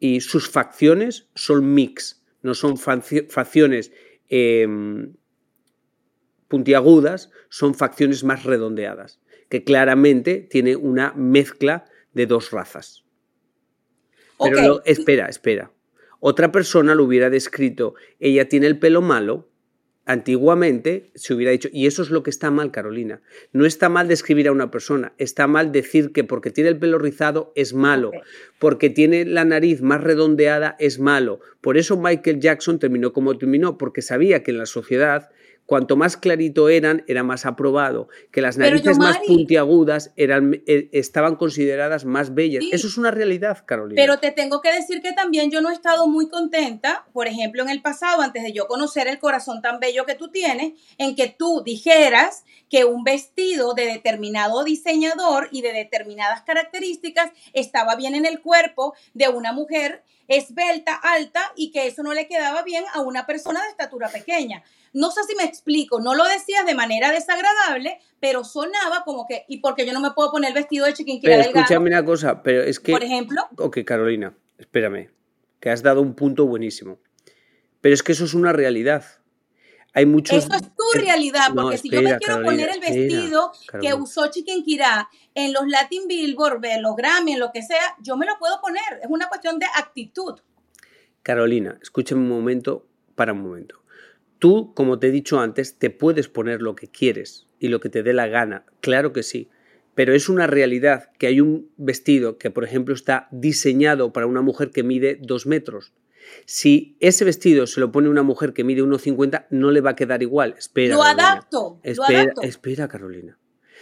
y 0.00 0.22
sus 0.22 0.48
facciones 0.48 1.28
son 1.34 1.74
mix, 1.74 2.24
no 2.40 2.54
son 2.54 2.78
facciones 2.78 3.92
em, 4.30 5.12
puntiagudas, 6.48 7.30
son 7.50 7.74
facciones 7.74 8.24
más 8.24 8.44
redondeadas, 8.44 9.20
que 9.50 9.64
claramente 9.64 10.38
tiene 10.50 10.76
una 10.76 11.12
mezcla 11.14 11.84
de 12.14 12.24
dos 12.24 12.52
razas. 12.52 13.04
Pero 14.42 14.56
Ok. 14.56 14.62
lo- 14.66 14.84
espera, 14.86 15.26
espera. 15.26 15.70
Otra 16.20 16.50
persona 16.52 16.94
lo 16.94 17.04
hubiera 17.04 17.30
descrito, 17.30 17.94
ella 18.18 18.48
tiene 18.48 18.66
el 18.66 18.78
pelo 18.78 19.02
malo, 19.02 19.48
antiguamente 20.08 21.10
se 21.14 21.34
hubiera 21.34 21.52
dicho, 21.52 21.68
y 21.70 21.86
eso 21.86 22.00
es 22.02 22.08
lo 22.08 22.22
que 22.22 22.30
está 22.30 22.50
mal, 22.50 22.70
Carolina. 22.70 23.20
No 23.52 23.66
está 23.66 23.90
mal 23.90 24.08
describir 24.08 24.48
a 24.48 24.52
una 24.52 24.70
persona, 24.70 25.12
está 25.18 25.46
mal 25.46 25.70
decir 25.70 26.12
que 26.12 26.24
porque 26.24 26.50
tiene 26.50 26.70
el 26.70 26.78
pelo 26.78 26.98
rizado 26.98 27.52
es 27.54 27.74
malo, 27.74 28.10
porque 28.58 28.88
tiene 28.88 29.26
la 29.26 29.44
nariz 29.44 29.82
más 29.82 30.02
redondeada 30.02 30.76
es 30.78 30.98
malo. 30.98 31.40
Por 31.60 31.76
eso 31.76 31.98
Michael 32.00 32.40
Jackson 32.40 32.78
terminó 32.78 33.12
como 33.12 33.36
terminó, 33.36 33.76
porque 33.76 34.00
sabía 34.00 34.42
que 34.42 34.50
en 34.50 34.58
la 34.58 34.66
sociedad 34.66 35.28
cuanto 35.68 35.96
más 35.96 36.16
clarito 36.16 36.70
eran, 36.70 37.04
era 37.08 37.22
más 37.22 37.44
aprobado, 37.44 38.08
que 38.32 38.40
las 38.40 38.56
narices 38.56 38.96
más 38.96 39.18
puntiagudas 39.18 40.14
eran, 40.16 40.62
eh, 40.66 40.88
estaban 40.92 41.36
consideradas 41.36 42.06
más 42.06 42.32
bellas. 42.32 42.64
Sí. 42.64 42.70
Eso 42.72 42.86
es 42.86 42.96
una 42.96 43.10
realidad, 43.10 43.66
Carolina. 43.66 44.00
Pero 44.00 44.18
te 44.18 44.30
tengo 44.30 44.62
que 44.62 44.72
decir 44.72 45.02
que 45.02 45.12
también 45.12 45.50
yo 45.50 45.60
no 45.60 45.68
he 45.68 45.74
estado 45.74 46.08
muy 46.08 46.30
contenta, 46.30 47.06
por 47.12 47.26
ejemplo, 47.26 47.62
en 47.62 47.68
el 47.68 47.82
pasado, 47.82 48.22
antes 48.22 48.44
de 48.44 48.54
yo 48.54 48.66
conocer 48.66 49.08
el 49.08 49.18
corazón 49.18 49.60
tan 49.60 49.78
bello 49.78 50.06
que 50.06 50.14
tú 50.14 50.30
tienes, 50.30 50.72
en 50.96 51.14
que 51.14 51.28
tú 51.28 51.62
dijeras 51.62 52.46
que 52.70 52.86
un 52.86 53.04
vestido 53.04 53.74
de 53.74 53.84
determinado 53.84 54.64
diseñador 54.64 55.50
y 55.52 55.60
de 55.60 55.74
determinadas 55.74 56.40
características 56.44 57.30
estaba 57.52 57.94
bien 57.94 58.14
en 58.14 58.24
el 58.24 58.40
cuerpo 58.40 58.94
de 59.12 59.28
una 59.28 59.52
mujer 59.52 60.02
esbelta, 60.28 60.94
alta, 60.94 61.52
y 61.56 61.72
que 61.72 61.86
eso 61.86 62.02
no 62.02 62.12
le 62.14 62.28
quedaba 62.28 62.62
bien 62.62 62.84
a 62.94 63.00
una 63.00 63.26
persona 63.26 63.62
de 63.62 63.68
estatura 63.68 64.08
pequeña. 64.08 64.62
No 64.92 65.10
sé 65.10 65.22
si 65.24 65.34
me 65.34 65.44
explico, 65.44 66.00
no 66.00 66.14
lo 66.14 66.24
decías 66.24 66.64
de 66.66 66.74
manera 66.74 67.10
desagradable, 67.10 67.98
pero 68.20 68.44
sonaba 68.44 69.04
como 69.04 69.26
que, 69.26 69.44
¿y 69.48 69.58
por 69.58 69.74
qué 69.74 69.86
yo 69.86 69.92
no 69.92 70.00
me 70.00 70.12
puedo 70.12 70.30
poner 70.30 70.48
el 70.48 70.54
vestido 70.54 70.86
de 70.86 70.94
chiquinquira 70.94 71.32
Pero 71.32 71.44
delgado? 71.44 71.64
escúchame 71.64 71.90
una 71.90 72.04
cosa, 72.04 72.42
pero 72.42 72.62
es 72.62 72.78
que... 72.78 72.92
Por 72.92 73.02
ejemplo, 73.02 73.42
Ok, 73.58 73.78
Carolina, 73.84 74.34
espérame, 74.58 75.10
que 75.60 75.70
has 75.70 75.82
dado 75.82 76.00
un 76.00 76.14
punto 76.14 76.46
buenísimo. 76.46 76.98
Pero 77.80 77.94
es 77.94 78.02
que 78.02 78.12
eso 78.12 78.24
es 78.24 78.34
una 78.34 78.52
realidad. 78.52 79.04
Hay 79.94 80.06
muchos... 80.06 80.44
Eso 80.44 80.54
es 80.54 80.62
tu 80.62 81.00
realidad, 81.00 81.50
No, 81.54 81.62
porque 81.62 81.78
si 81.78 81.90
yo 81.90 82.02
me 82.02 82.16
quiero 82.18 82.42
Carolina, 82.42 82.44
poner 82.44 82.68
el 82.68 82.82
espera, 82.82 82.94
vestido 82.94 83.52
que 83.80 83.94
usó 83.94 84.30
Chiquinquirá 84.30 85.08
en 85.34 85.52
los 85.52 85.66
Latin 85.66 86.06
Billboard, 86.06 86.64
en 86.64 86.82
los 86.82 86.94
Grammy, 86.94 87.32
en 87.32 87.40
lo 87.40 87.50
que 87.52 87.62
sea, 87.62 87.96
yo 88.00 88.16
me 88.16 88.26
lo 88.26 88.38
puedo 88.38 88.60
poner. 88.60 89.00
Es 89.02 89.08
una 89.08 89.28
cuestión 89.28 89.58
de 89.58 89.66
actitud. 89.66 90.38
Carolina, 91.22 91.78
escúchame 91.82 92.20
un 92.20 92.28
momento, 92.28 92.86
para 93.14 93.32
un 93.32 93.42
momento. 93.42 93.82
Tú, 94.38 94.72
como 94.74 94.98
te 94.98 95.08
he 95.08 95.10
dicho 95.10 95.40
antes, 95.40 95.78
te 95.78 95.90
puedes 95.90 96.28
poner 96.28 96.62
lo 96.62 96.76
que 96.76 96.88
quieres 96.88 97.48
y 97.58 97.68
lo 97.68 97.80
que 97.80 97.88
te 97.88 98.02
dé 98.02 98.12
la 98.12 98.28
gana, 98.28 98.64
claro 98.80 99.12
que 99.12 99.22
sí, 99.22 99.48
pero 99.94 100.14
es 100.14 100.28
una 100.28 100.46
realidad 100.46 101.10
que 101.18 101.26
hay 101.26 101.40
un 101.40 101.72
vestido 101.76 102.38
que, 102.38 102.52
por 102.52 102.62
ejemplo, 102.62 102.94
está 102.94 103.26
diseñado 103.32 104.12
para 104.12 104.28
una 104.28 104.42
mujer 104.42 104.70
que 104.70 104.84
mide 104.84 105.18
dos 105.20 105.44
metros. 105.44 105.92
Si 106.46 106.96
ese 107.00 107.24
vestido 107.24 107.66
se 107.66 107.80
lo 107.80 107.92
pone 107.92 108.08
una 108.08 108.22
mujer 108.22 108.52
que 108.52 108.64
mide 108.64 108.82
1,50, 108.82 109.46
no 109.50 109.70
le 109.70 109.80
va 109.80 109.90
a 109.90 109.96
quedar 109.96 110.22
igual. 110.22 110.54
Espera. 110.58 110.94
lo 110.94 111.02
Carolina. 111.02 111.30
adapto, 111.32 111.80
lo 111.82 111.90
Espera, 111.90 112.20
adapto. 112.22 112.42
espera, 112.42 112.88
Carolina. 112.88 113.38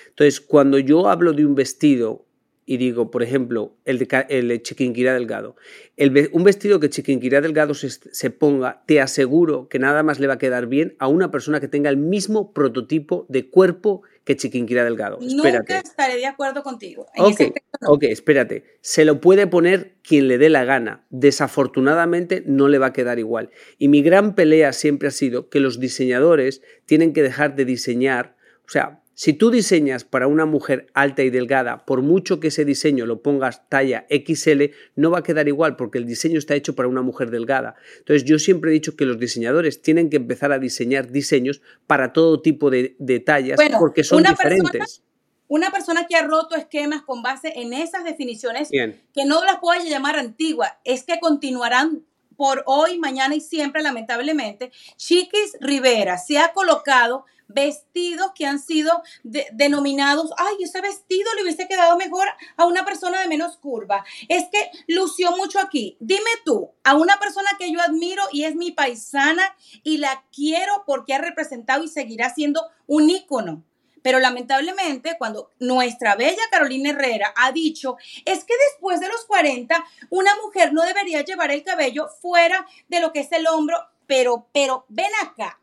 Entonces, 0.08 0.40
cuando 0.40 0.78
yo 0.78 1.08
hablo 1.08 1.32
de 1.32 1.44
un 1.46 1.54
vestido 1.54 2.25
y 2.66 2.78
digo, 2.78 3.12
por 3.12 3.22
ejemplo, 3.22 3.76
el 3.84 3.98
de, 3.98 4.26
el 4.28 4.48
de 4.48 4.60
Chiquinquirá 4.60 5.14
Delgado, 5.14 5.54
el 5.96 6.30
un 6.32 6.42
vestido 6.42 6.80
que 6.80 6.90
Chiquinquirá 6.90 7.40
Delgado 7.40 7.74
se, 7.74 7.88
se 7.90 8.30
ponga, 8.30 8.82
te 8.86 9.00
aseguro 9.00 9.68
que 9.68 9.78
nada 9.78 10.02
más 10.02 10.18
le 10.18 10.26
va 10.26 10.34
a 10.34 10.38
quedar 10.38 10.66
bien 10.66 10.96
a 10.98 11.06
una 11.06 11.30
persona 11.30 11.60
que 11.60 11.68
tenga 11.68 11.88
el 11.90 11.96
mismo 11.96 12.52
prototipo 12.52 13.24
de 13.28 13.48
cuerpo 13.48 14.02
que 14.24 14.36
Chiquinquirá 14.36 14.82
Delgado. 14.82 15.20
Espérate. 15.20 15.74
Nunca 15.74 15.78
estaré 15.78 16.16
de 16.16 16.26
acuerdo 16.26 16.64
contigo. 16.64 17.06
En 17.14 17.26
ese 17.26 17.52
no. 17.80 17.90
ok, 17.92 18.02
espérate. 18.02 18.64
Se 18.80 19.04
lo 19.04 19.20
puede 19.20 19.46
poner 19.46 19.94
quien 20.02 20.26
le 20.26 20.36
dé 20.36 20.50
la 20.50 20.64
gana. 20.64 21.06
Desafortunadamente 21.10 22.42
no 22.44 22.66
le 22.66 22.78
va 22.78 22.86
a 22.86 22.92
quedar 22.92 23.20
igual. 23.20 23.50
Y 23.78 23.86
mi 23.86 24.02
gran 24.02 24.34
pelea 24.34 24.72
siempre 24.72 25.06
ha 25.06 25.12
sido 25.12 25.48
que 25.48 25.60
los 25.60 25.78
diseñadores 25.78 26.60
tienen 26.86 27.12
que 27.12 27.22
dejar 27.22 27.54
de 27.54 27.64
diseñar. 27.64 28.36
O 28.66 28.68
sea, 28.68 29.04
si 29.18 29.32
tú 29.32 29.50
diseñas 29.50 30.04
para 30.04 30.26
una 30.26 30.44
mujer 30.44 30.88
alta 30.92 31.22
y 31.22 31.30
delgada, 31.30 31.86
por 31.86 32.02
mucho 32.02 32.38
que 32.38 32.48
ese 32.48 32.66
diseño 32.66 33.06
lo 33.06 33.22
pongas 33.22 33.66
talla 33.70 34.06
XL, 34.10 34.64
no 34.94 35.10
va 35.10 35.20
a 35.20 35.22
quedar 35.22 35.48
igual 35.48 35.74
porque 35.76 35.96
el 35.96 36.04
diseño 36.04 36.38
está 36.38 36.54
hecho 36.54 36.74
para 36.74 36.86
una 36.88 37.00
mujer 37.00 37.30
delgada. 37.30 37.76
Entonces 37.98 38.24
yo 38.24 38.38
siempre 38.38 38.70
he 38.70 38.74
dicho 38.74 38.94
que 38.94 39.06
los 39.06 39.18
diseñadores 39.18 39.80
tienen 39.80 40.10
que 40.10 40.18
empezar 40.18 40.52
a 40.52 40.58
diseñar 40.58 41.10
diseños 41.10 41.62
para 41.86 42.12
todo 42.12 42.42
tipo 42.42 42.68
de, 42.68 42.94
de 42.98 43.18
tallas 43.20 43.56
Bueno, 43.56 43.78
porque 43.78 44.04
son 44.04 44.18
una 44.20 44.30
diferentes. 44.32 44.70
persona- 44.70 45.02
Una 45.48 45.70
persona 45.70 46.06
que 46.06 46.16
ha 46.16 46.26
roto 46.26 46.54
esquemas 46.54 47.00
con 47.02 47.22
base 47.22 47.54
en 47.56 47.72
esas 47.72 48.04
definiciones 48.04 48.68
Bien. 48.68 49.00
que 49.14 49.24
no 49.24 49.42
las 49.44 49.60
puedo 49.60 49.82
llamar 49.82 50.16
antiguas, 50.18 50.72
es 50.84 51.04
que 51.04 51.18
continuarán 51.20 52.02
por 52.36 52.64
hoy, 52.66 52.98
mañana 52.98 53.34
y 53.34 53.40
siempre, 53.40 53.82
lamentablemente. 53.82 54.70
Chiquis 54.98 55.56
Rivera 55.58 56.18
se 56.18 56.36
ha 56.38 56.52
colocado 56.52 57.24
vestidos 57.48 58.32
que 58.34 58.46
han 58.46 58.58
sido 58.58 59.02
denominados, 59.22 60.30
ay, 60.36 60.56
ese 60.60 60.80
vestido 60.80 61.32
le 61.34 61.42
hubiese 61.42 61.68
quedado 61.68 61.96
mejor 61.96 62.26
a 62.56 62.66
una 62.66 62.84
persona 62.84 63.20
de 63.20 63.28
menos 63.28 63.56
curva. 63.56 64.04
Es 64.28 64.44
que 64.50 64.70
lució 64.88 65.36
mucho 65.36 65.58
aquí. 65.60 65.96
Dime 66.00 66.30
tú, 66.44 66.70
a 66.84 66.94
una 66.94 67.18
persona 67.18 67.50
que 67.58 67.72
yo 67.72 67.80
admiro 67.80 68.22
y 68.32 68.44
es 68.44 68.54
mi 68.54 68.72
paisana 68.72 69.56
y 69.82 69.98
la 69.98 70.24
quiero 70.34 70.84
porque 70.86 71.14
ha 71.14 71.18
representado 71.18 71.84
y 71.84 71.88
seguirá 71.88 72.32
siendo 72.32 72.66
un 72.86 73.10
ícono. 73.10 73.64
Pero 74.06 74.20
lamentablemente, 74.20 75.16
cuando 75.18 75.50
nuestra 75.58 76.14
bella 76.14 76.42
Carolina 76.48 76.90
Herrera 76.90 77.34
ha 77.36 77.50
dicho, 77.50 77.96
es 78.24 78.44
que 78.44 78.54
después 78.70 79.00
de 79.00 79.08
los 79.08 79.24
40, 79.24 79.84
una 80.10 80.30
mujer 80.44 80.72
no 80.72 80.82
debería 80.82 81.24
llevar 81.24 81.50
el 81.50 81.64
cabello 81.64 82.06
fuera 82.22 82.64
de 82.86 83.00
lo 83.00 83.12
que 83.12 83.18
es 83.18 83.32
el 83.32 83.48
hombro, 83.48 83.78
pero, 84.06 84.46
pero, 84.52 84.86
ven 84.88 85.10
acá, 85.24 85.58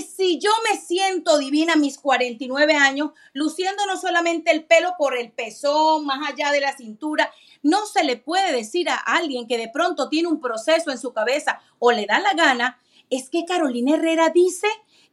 si 0.00 0.38
yo 0.38 0.50
me 0.68 0.78
siento 0.78 1.38
divina 1.38 1.74
a 1.74 1.76
mis 1.76 1.98
49 1.98 2.74
años, 2.74 3.10
luciendo 3.32 3.86
no 3.86 3.96
solamente 3.96 4.50
el 4.50 4.64
pelo 4.64 4.94
por 4.98 5.16
el 5.16 5.30
pezón, 5.32 6.06
más 6.06 6.28
allá 6.28 6.52
de 6.52 6.60
la 6.60 6.76
cintura, 6.76 7.30
no 7.62 7.86
se 7.86 8.04
le 8.04 8.16
puede 8.16 8.52
decir 8.52 8.88
a 8.88 8.96
alguien 8.96 9.46
que 9.46 9.58
de 9.58 9.68
pronto 9.68 10.08
tiene 10.08 10.28
un 10.28 10.40
proceso 10.40 10.90
en 10.90 10.98
su 10.98 11.12
cabeza 11.12 11.60
o 11.78 11.92
le 11.92 12.06
da 12.06 12.20
la 12.20 12.34
gana, 12.34 12.78
es 13.10 13.28
que 13.28 13.44
Carolina 13.44 13.96
Herrera 13.96 14.30
dice 14.30 14.66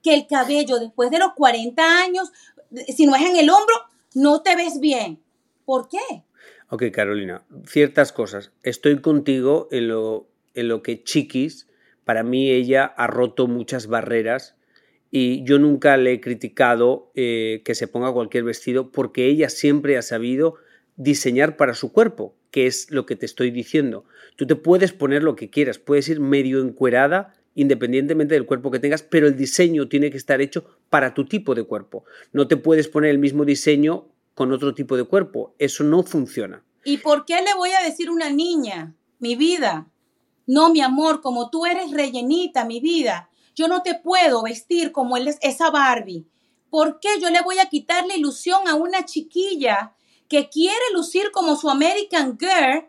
que 0.03 0.13
el 0.13 0.27
cabello 0.27 0.79
después 0.79 1.09
de 1.11 1.19
los 1.19 1.33
40 1.33 2.01
años, 2.01 2.31
si 2.87 3.05
no 3.05 3.15
es 3.15 3.23
en 3.23 3.37
el 3.37 3.49
hombro, 3.49 3.75
no 4.13 4.41
te 4.41 4.55
ves 4.55 4.79
bien. 4.79 5.21
¿Por 5.65 5.89
qué? 5.89 6.23
Ok, 6.69 6.83
Carolina, 6.91 7.43
ciertas 7.65 8.11
cosas. 8.11 8.51
Estoy 8.63 9.01
contigo 9.01 9.67
en 9.71 9.87
lo, 9.87 10.27
en 10.53 10.67
lo 10.67 10.83
que 10.83 11.03
Chiquis, 11.03 11.67
para 12.03 12.23
mí 12.23 12.49
ella 12.49 12.85
ha 12.85 13.07
roto 13.07 13.47
muchas 13.47 13.87
barreras 13.87 14.56
y 15.11 15.43
yo 15.43 15.59
nunca 15.59 15.97
le 15.97 16.13
he 16.13 16.21
criticado 16.21 17.11
eh, 17.15 17.61
que 17.63 17.75
se 17.75 17.87
ponga 17.87 18.11
cualquier 18.11 18.43
vestido 18.43 18.91
porque 18.91 19.27
ella 19.27 19.49
siempre 19.49 19.97
ha 19.97 20.01
sabido 20.01 20.55
diseñar 20.95 21.57
para 21.57 21.73
su 21.73 21.91
cuerpo, 21.91 22.35
que 22.51 22.67
es 22.67 22.91
lo 22.91 23.05
que 23.05 23.15
te 23.15 23.25
estoy 23.25 23.51
diciendo. 23.51 24.05
Tú 24.35 24.45
te 24.47 24.55
puedes 24.55 24.91
poner 24.91 25.23
lo 25.23 25.35
que 25.35 25.49
quieras, 25.49 25.79
puedes 25.79 26.09
ir 26.09 26.19
medio 26.19 26.61
encuerada 26.61 27.33
independientemente 27.55 28.35
del 28.35 28.45
cuerpo 28.45 28.69
que 28.69 28.79
tengas, 28.79 29.01
pero 29.01 29.25
el 29.25 29.35
diseño 29.35 29.87
tiene 29.87 30.11
que 30.11 30.17
estar 30.17 30.41
hecho 30.41 30.65
para 30.91 31.15
tu 31.15 31.25
tipo 31.25 31.55
de 31.55 31.63
cuerpo. 31.63 32.05
No 32.31 32.47
te 32.47 32.55
puedes 32.55 32.87
poner 32.87 33.09
el 33.09 33.17
mismo 33.17 33.45
diseño 33.45 34.09
con 34.35 34.51
otro 34.51 34.75
tipo 34.75 34.95
de 34.95 35.05
cuerpo, 35.05 35.55
eso 35.57 35.83
no 35.83 36.03
funciona. 36.03 36.63
¿Y 36.83 36.97
por 36.97 37.25
qué 37.25 37.41
le 37.41 37.55
voy 37.55 37.71
a 37.71 37.83
decir 37.83 38.11
una 38.11 38.29
niña, 38.29 38.95
mi 39.17 39.35
vida? 39.35 39.89
No, 40.45 40.71
mi 40.71 40.81
amor, 40.81 41.21
como 41.21 41.49
tú 41.49 41.65
eres 41.65 41.91
rellenita, 41.91 42.63
mi 42.63 42.79
vida, 42.79 43.31
yo 43.57 43.67
no 43.67 43.81
te 43.81 43.95
puedo 43.95 44.43
vestir 44.43 44.91
como 44.91 45.17
él 45.17 45.27
es 45.27 45.39
esa 45.41 45.71
Barbie. 45.71 46.27
¿Por 46.69 46.99
qué 46.99 47.19
yo 47.19 47.31
le 47.31 47.41
voy 47.41 47.57
a 47.57 47.65
quitar 47.65 48.05
la 48.05 48.15
ilusión 48.15 48.67
a 48.67 48.75
una 48.75 49.03
chiquilla 49.03 49.95
que 50.29 50.47
quiere 50.47 50.75
lucir 50.93 51.31
como 51.31 51.55
su 51.55 51.67
American 51.67 52.37
Girl 52.39 52.87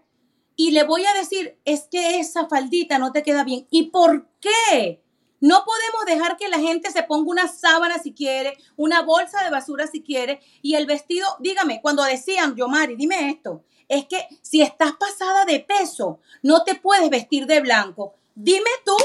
y 0.57 0.73
le 0.73 0.85
voy 0.85 1.07
a 1.07 1.15
decir, 1.15 1.59
es 1.65 1.89
que 1.91 2.21
esa 2.21 2.49
faldita 2.49 2.99
no 2.99 3.13
te 3.13 3.23
queda 3.23 3.45
bien? 3.45 3.67
¿Y 3.71 3.85
por 3.85 4.29
qué? 4.41 5.03
No 5.41 5.65
podemos 5.65 6.05
dejar 6.05 6.37
que 6.37 6.49
la 6.49 6.59
gente 6.59 6.91
se 6.91 7.03
ponga 7.03 7.31
una 7.31 7.49
sábana 7.49 7.99
si 7.99 8.13
quiere, 8.13 8.59
una 8.77 9.01
bolsa 9.01 9.43
de 9.43 9.51
basura 9.51 9.87
si 9.87 10.03
quiere, 10.03 10.41
y 10.61 10.75
el 10.75 10.85
vestido, 10.85 11.27
dígame, 11.39 11.81
cuando 11.81 12.03
decían, 12.03 12.57
yo 12.57 12.69
Mari, 12.69 12.97
dime 12.97 13.31
esto, 13.31 13.65
es 13.87 14.07
que 14.07 14.27
si 14.43 14.61
estás 14.61 14.93
pasada 14.97 15.47
de 15.47 15.61
peso, 15.61 16.19
no 16.43 16.65
te 16.65 16.75
puedes 16.75 17.09
vestir 17.09 17.47
de 17.47 17.61
blanco. 17.61 18.17
Dime 18.35 18.69
tú 18.85 18.97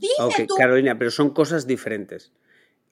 Dime 0.00 0.46
Carolina, 0.56 0.98
pero 0.98 1.10
son 1.10 1.30
cosas 1.30 1.66
diferentes. 1.66 2.32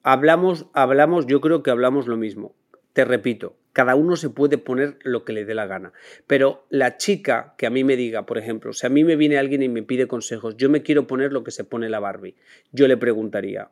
Hablamos, 0.03 0.67
hablamos, 0.73 1.27
yo 1.27 1.41
creo 1.41 1.63
que 1.63 1.71
hablamos 1.71 2.07
lo 2.07 2.17
mismo. 2.17 2.55
Te 2.93 3.05
repito, 3.05 3.57
cada 3.73 3.95
uno 3.95 4.15
se 4.15 4.29
puede 4.29 4.57
poner 4.57 4.97
lo 5.03 5.23
que 5.23 5.33
le 5.33 5.45
dé 5.45 5.53
la 5.53 5.65
gana. 5.65 5.93
Pero 6.27 6.65
la 6.69 6.97
chica 6.97 7.55
que 7.57 7.67
a 7.67 7.69
mí 7.69 7.83
me 7.83 7.95
diga, 7.95 8.25
por 8.25 8.37
ejemplo, 8.37 8.73
si 8.73 8.85
a 8.85 8.89
mí 8.89 9.03
me 9.03 9.15
viene 9.15 9.37
alguien 9.37 9.63
y 9.63 9.69
me 9.69 9.83
pide 9.83 10.07
consejos, 10.07 10.57
yo 10.57 10.69
me 10.69 10.83
quiero 10.83 11.07
poner 11.07 11.31
lo 11.31 11.43
que 11.43 11.51
se 11.51 11.63
pone 11.63 11.89
la 11.89 11.99
Barbie, 11.99 12.35
yo 12.71 12.87
le 12.87 12.97
preguntaría, 12.97 13.71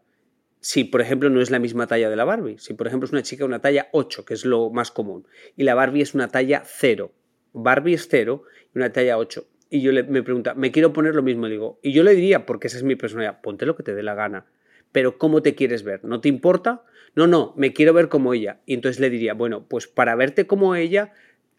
si 0.61 0.83
por 0.83 1.01
ejemplo 1.01 1.29
no 1.29 1.41
es 1.41 1.51
la 1.51 1.59
misma 1.59 1.87
talla 1.87 2.09
de 2.09 2.15
la 2.15 2.25
Barbie, 2.25 2.57
si 2.57 2.73
por 2.73 2.87
ejemplo 2.87 3.05
es 3.05 3.11
una 3.11 3.23
chica 3.23 3.45
una 3.45 3.59
talla 3.59 3.89
8, 3.91 4.25
que 4.25 4.33
es 4.33 4.45
lo 4.45 4.69
más 4.69 4.91
común, 4.91 5.27
y 5.55 5.63
la 5.63 5.75
Barbie 5.75 6.01
es 6.01 6.13
una 6.13 6.27
talla 6.29 6.63
0, 6.65 7.11
Barbie 7.53 7.93
es 7.93 8.07
0 8.09 8.43
y 8.73 8.77
una 8.77 8.91
talla 8.91 9.17
8, 9.17 9.47
y 9.69 9.81
yo 9.81 9.91
le, 9.91 10.03
me 10.03 10.23
pregunta, 10.23 10.55
me 10.55 10.71
quiero 10.71 10.93
poner 10.93 11.15
lo 11.15 11.23
mismo, 11.23 11.47
digo, 11.47 11.79
y 11.83 11.91
yo 11.91 12.03
le 12.03 12.15
diría, 12.15 12.45
porque 12.45 12.67
esa 12.67 12.77
es 12.77 12.83
mi 12.83 12.95
personalidad, 12.95 13.41
ponte 13.41 13.65
lo 13.65 13.75
que 13.75 13.83
te 13.83 13.93
dé 13.93 14.03
la 14.03 14.15
gana, 14.15 14.45
pero 14.91 15.17
¿cómo 15.17 15.41
te 15.41 15.55
quieres 15.55 15.83
ver? 15.83 16.03
¿No 16.03 16.21
te 16.21 16.29
importa? 16.29 16.83
No, 17.15 17.27
no, 17.27 17.53
me 17.55 17.73
quiero 17.73 17.93
ver 17.93 18.09
como 18.09 18.33
ella. 18.33 18.61
Y 18.65 18.73
entonces 18.73 18.99
le 18.99 19.09
diría, 19.09 19.33
bueno, 19.33 19.67
pues 19.67 19.87
para 19.87 20.15
verte 20.15 20.47
como 20.47 20.75
ella, 20.75 21.13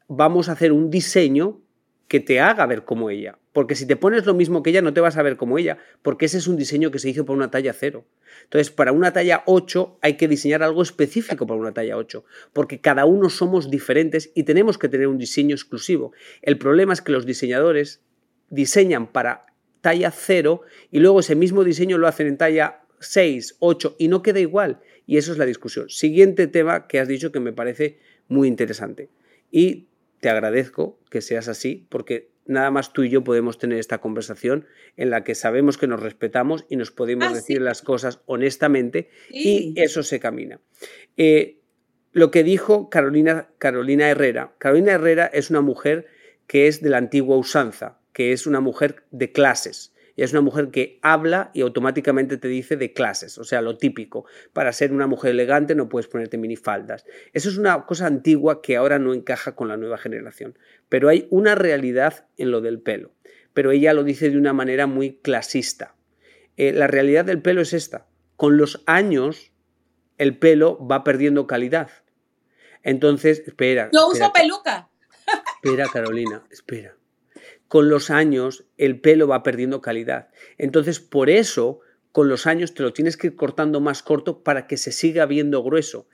vamos 0.08 0.48
a 0.48 0.52
hacer 0.52 0.72
un 0.72 0.90
diseño 0.90 1.60
que 2.10 2.18
te 2.18 2.40
haga 2.40 2.66
ver 2.66 2.84
como 2.84 3.08
ella. 3.08 3.38
Porque 3.52 3.76
si 3.76 3.86
te 3.86 3.94
pones 3.94 4.26
lo 4.26 4.34
mismo 4.34 4.64
que 4.64 4.70
ella, 4.70 4.82
no 4.82 4.92
te 4.92 5.00
vas 5.00 5.16
a 5.16 5.22
ver 5.22 5.36
como 5.36 5.58
ella, 5.58 5.78
porque 6.02 6.26
ese 6.26 6.38
es 6.38 6.48
un 6.48 6.56
diseño 6.56 6.90
que 6.90 6.98
se 6.98 7.08
hizo 7.08 7.24
para 7.24 7.36
una 7.36 7.52
talla 7.52 7.72
cero. 7.72 8.04
Entonces, 8.42 8.72
para 8.72 8.90
una 8.90 9.12
talla 9.12 9.44
8 9.46 9.98
hay 10.02 10.14
que 10.14 10.26
diseñar 10.26 10.64
algo 10.64 10.82
específico 10.82 11.46
para 11.46 11.60
una 11.60 11.72
talla 11.72 11.96
8, 11.96 12.24
porque 12.52 12.80
cada 12.80 13.04
uno 13.04 13.30
somos 13.30 13.70
diferentes 13.70 14.32
y 14.34 14.42
tenemos 14.42 14.76
que 14.76 14.88
tener 14.88 15.06
un 15.06 15.18
diseño 15.18 15.54
exclusivo. 15.54 16.12
El 16.42 16.58
problema 16.58 16.92
es 16.92 17.00
que 17.00 17.12
los 17.12 17.26
diseñadores 17.26 18.02
diseñan 18.48 19.06
para 19.06 19.46
talla 19.80 20.10
0 20.10 20.62
y 20.90 20.98
luego 20.98 21.20
ese 21.20 21.36
mismo 21.36 21.62
diseño 21.62 21.96
lo 21.96 22.08
hacen 22.08 22.26
en 22.26 22.38
talla 22.38 22.82
6, 22.98 23.58
8 23.60 23.94
y 24.00 24.08
no 24.08 24.22
queda 24.22 24.40
igual. 24.40 24.80
Y 25.06 25.16
eso 25.16 25.30
es 25.30 25.38
la 25.38 25.46
discusión. 25.46 25.88
Siguiente 25.88 26.48
tema 26.48 26.88
que 26.88 26.98
has 26.98 27.06
dicho 27.06 27.30
que 27.30 27.38
me 27.38 27.52
parece 27.52 28.00
muy 28.26 28.48
interesante. 28.48 29.10
Y 29.52 29.89
te 30.20 30.28
agradezco 30.28 31.00
que 31.10 31.20
seas 31.20 31.48
así 31.48 31.86
porque 31.88 32.30
nada 32.46 32.70
más 32.70 32.92
tú 32.92 33.04
y 33.04 33.10
yo 33.10 33.24
podemos 33.24 33.58
tener 33.58 33.78
esta 33.78 33.98
conversación 33.98 34.66
en 34.96 35.10
la 35.10 35.24
que 35.24 35.34
sabemos 35.34 35.78
que 35.78 35.86
nos 35.86 36.00
respetamos 36.00 36.66
y 36.68 36.76
nos 36.76 36.90
podemos 36.90 37.28
ah, 37.28 37.34
decir 37.34 37.60
las 37.60 37.82
cosas 37.82 38.20
honestamente 38.26 39.08
y 39.30 39.74
eso 39.76 40.02
se 40.02 40.20
camina. 40.20 40.60
Eh, 41.16 41.60
lo 42.12 42.30
que 42.30 42.42
dijo 42.42 42.90
Carolina, 42.90 43.50
Carolina 43.58 44.08
Herrera. 44.08 44.54
Carolina 44.58 44.92
Herrera 44.92 45.26
es 45.26 45.50
una 45.50 45.60
mujer 45.60 46.08
que 46.46 46.66
es 46.66 46.82
de 46.82 46.90
la 46.90 46.98
antigua 46.98 47.36
usanza, 47.36 48.00
que 48.12 48.32
es 48.32 48.46
una 48.46 48.60
mujer 48.60 49.04
de 49.12 49.30
clases 49.30 49.94
es 50.24 50.32
una 50.32 50.42
mujer 50.42 50.70
que 50.70 50.98
habla 51.02 51.50
y 51.54 51.62
automáticamente 51.62 52.36
te 52.36 52.48
dice 52.48 52.76
de 52.76 52.92
clases, 52.92 53.38
o 53.38 53.44
sea, 53.44 53.62
lo 53.62 53.78
típico. 53.78 54.26
Para 54.52 54.72
ser 54.72 54.92
una 54.92 55.06
mujer 55.06 55.30
elegante 55.30 55.74
no 55.74 55.88
puedes 55.88 56.08
ponerte 56.08 56.36
minifaldas. 56.36 57.06
Eso 57.32 57.48
es 57.48 57.56
una 57.56 57.86
cosa 57.86 58.06
antigua 58.06 58.60
que 58.60 58.76
ahora 58.76 58.98
no 58.98 59.14
encaja 59.14 59.54
con 59.54 59.68
la 59.68 59.78
nueva 59.78 59.96
generación. 59.96 60.58
Pero 60.88 61.08
hay 61.08 61.26
una 61.30 61.54
realidad 61.54 62.26
en 62.36 62.50
lo 62.50 62.60
del 62.60 62.80
pelo. 62.80 63.12
Pero 63.54 63.70
ella 63.70 63.94
lo 63.94 64.04
dice 64.04 64.30
de 64.30 64.36
una 64.36 64.52
manera 64.52 64.86
muy 64.86 65.16
clasista. 65.16 65.94
Eh, 66.56 66.72
la 66.72 66.86
realidad 66.86 67.24
del 67.24 67.40
pelo 67.40 67.62
es 67.62 67.72
esta. 67.72 68.06
Con 68.36 68.58
los 68.58 68.82
años, 68.86 69.52
el 70.18 70.36
pelo 70.36 70.86
va 70.86 71.02
perdiendo 71.02 71.46
calidad. 71.46 71.90
Entonces, 72.82 73.42
espera. 73.46 73.88
Yo 73.92 74.08
uso 74.08 74.30
peluca. 74.32 74.90
Espera, 75.62 75.86
Carolina, 75.90 76.44
espera 76.50 76.99
con 77.70 77.88
los 77.88 78.10
años 78.10 78.64
el 78.78 79.00
pelo 79.00 79.28
va 79.28 79.44
perdiendo 79.44 79.80
calidad. 79.80 80.30
Entonces, 80.58 80.98
por 80.98 81.30
eso, 81.30 81.78
con 82.10 82.28
los 82.28 82.48
años 82.48 82.74
te 82.74 82.82
lo 82.82 82.92
tienes 82.92 83.16
que 83.16 83.28
ir 83.28 83.36
cortando 83.36 83.80
más 83.80 84.02
corto 84.02 84.42
para 84.42 84.66
que 84.66 84.76
se 84.76 84.90
siga 84.90 85.24
viendo 85.24 85.62
grueso. 85.62 86.08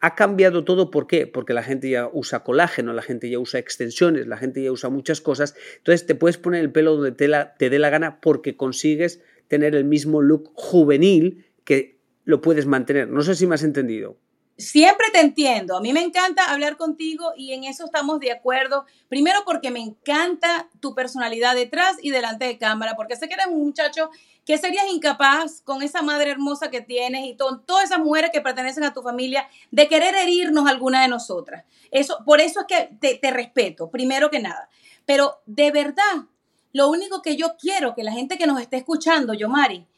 Ha 0.00 0.14
cambiado 0.14 0.64
todo, 0.64 0.90
¿por 0.90 1.06
qué? 1.06 1.26
Porque 1.26 1.52
la 1.52 1.62
gente 1.62 1.90
ya 1.90 2.08
usa 2.10 2.42
colágeno, 2.44 2.94
la 2.94 3.02
gente 3.02 3.28
ya 3.28 3.38
usa 3.38 3.60
extensiones, 3.60 4.26
la 4.26 4.38
gente 4.38 4.62
ya 4.62 4.72
usa 4.72 4.88
muchas 4.88 5.20
cosas. 5.20 5.54
Entonces, 5.76 6.06
te 6.06 6.14
puedes 6.14 6.38
poner 6.38 6.62
el 6.62 6.72
pelo 6.72 6.96
donde 6.96 7.12
te, 7.12 7.30
te 7.58 7.68
dé 7.68 7.78
la 7.78 7.90
gana 7.90 8.18
porque 8.22 8.56
consigues 8.56 9.20
tener 9.48 9.74
el 9.74 9.84
mismo 9.84 10.22
look 10.22 10.52
juvenil 10.54 11.44
que 11.64 11.98
lo 12.24 12.40
puedes 12.40 12.64
mantener. 12.64 13.10
No 13.10 13.20
sé 13.20 13.34
si 13.34 13.46
me 13.46 13.56
has 13.56 13.64
entendido. 13.64 14.16
Siempre 14.62 15.08
te 15.12 15.18
entiendo. 15.18 15.76
A 15.76 15.80
mí 15.80 15.92
me 15.92 16.02
encanta 16.02 16.52
hablar 16.52 16.76
contigo 16.76 17.32
y 17.36 17.52
en 17.52 17.64
eso 17.64 17.84
estamos 17.84 18.20
de 18.20 18.30
acuerdo. 18.30 18.86
Primero 19.08 19.40
porque 19.44 19.72
me 19.72 19.80
encanta 19.80 20.68
tu 20.78 20.94
personalidad 20.94 21.56
detrás 21.56 21.96
y 22.00 22.10
delante 22.10 22.44
de 22.44 22.58
cámara, 22.58 22.94
porque 22.94 23.16
sé 23.16 23.26
que 23.26 23.34
eres 23.34 23.48
un 23.48 23.64
muchacho 23.64 24.10
que 24.44 24.58
serías 24.58 24.84
incapaz 24.88 25.62
con 25.62 25.82
esa 25.82 26.02
madre 26.02 26.30
hermosa 26.30 26.70
que 26.70 26.80
tienes 26.80 27.26
y 27.26 27.36
con 27.36 27.66
todas 27.66 27.86
esas 27.86 27.98
mujeres 27.98 28.30
que 28.32 28.40
pertenecen 28.40 28.84
a 28.84 28.94
tu 28.94 29.02
familia 29.02 29.48
de 29.72 29.88
querer 29.88 30.14
herirnos 30.14 30.68
alguna 30.68 31.02
de 31.02 31.08
nosotras. 31.08 31.64
Eso, 31.90 32.18
por 32.24 32.40
eso 32.40 32.60
es 32.60 32.66
que 32.66 33.18
te, 33.18 33.30
respeto, 33.32 33.90
primero 33.90 34.30
que 34.30 34.38
nada. 34.38 34.68
Pero 35.04 35.40
de 35.44 35.72
verdad, 35.72 36.26
lo 36.72 36.88
único 36.88 37.20
que 37.20 37.36
yo 37.36 37.56
quiero 37.58 37.96
que 37.96 38.04
la 38.04 38.12
gente 38.12 38.38
que 38.38 38.46
nos 38.46 38.60
esté 38.60 38.76
escuchando, 38.76 39.34
Yomari, 39.34 39.88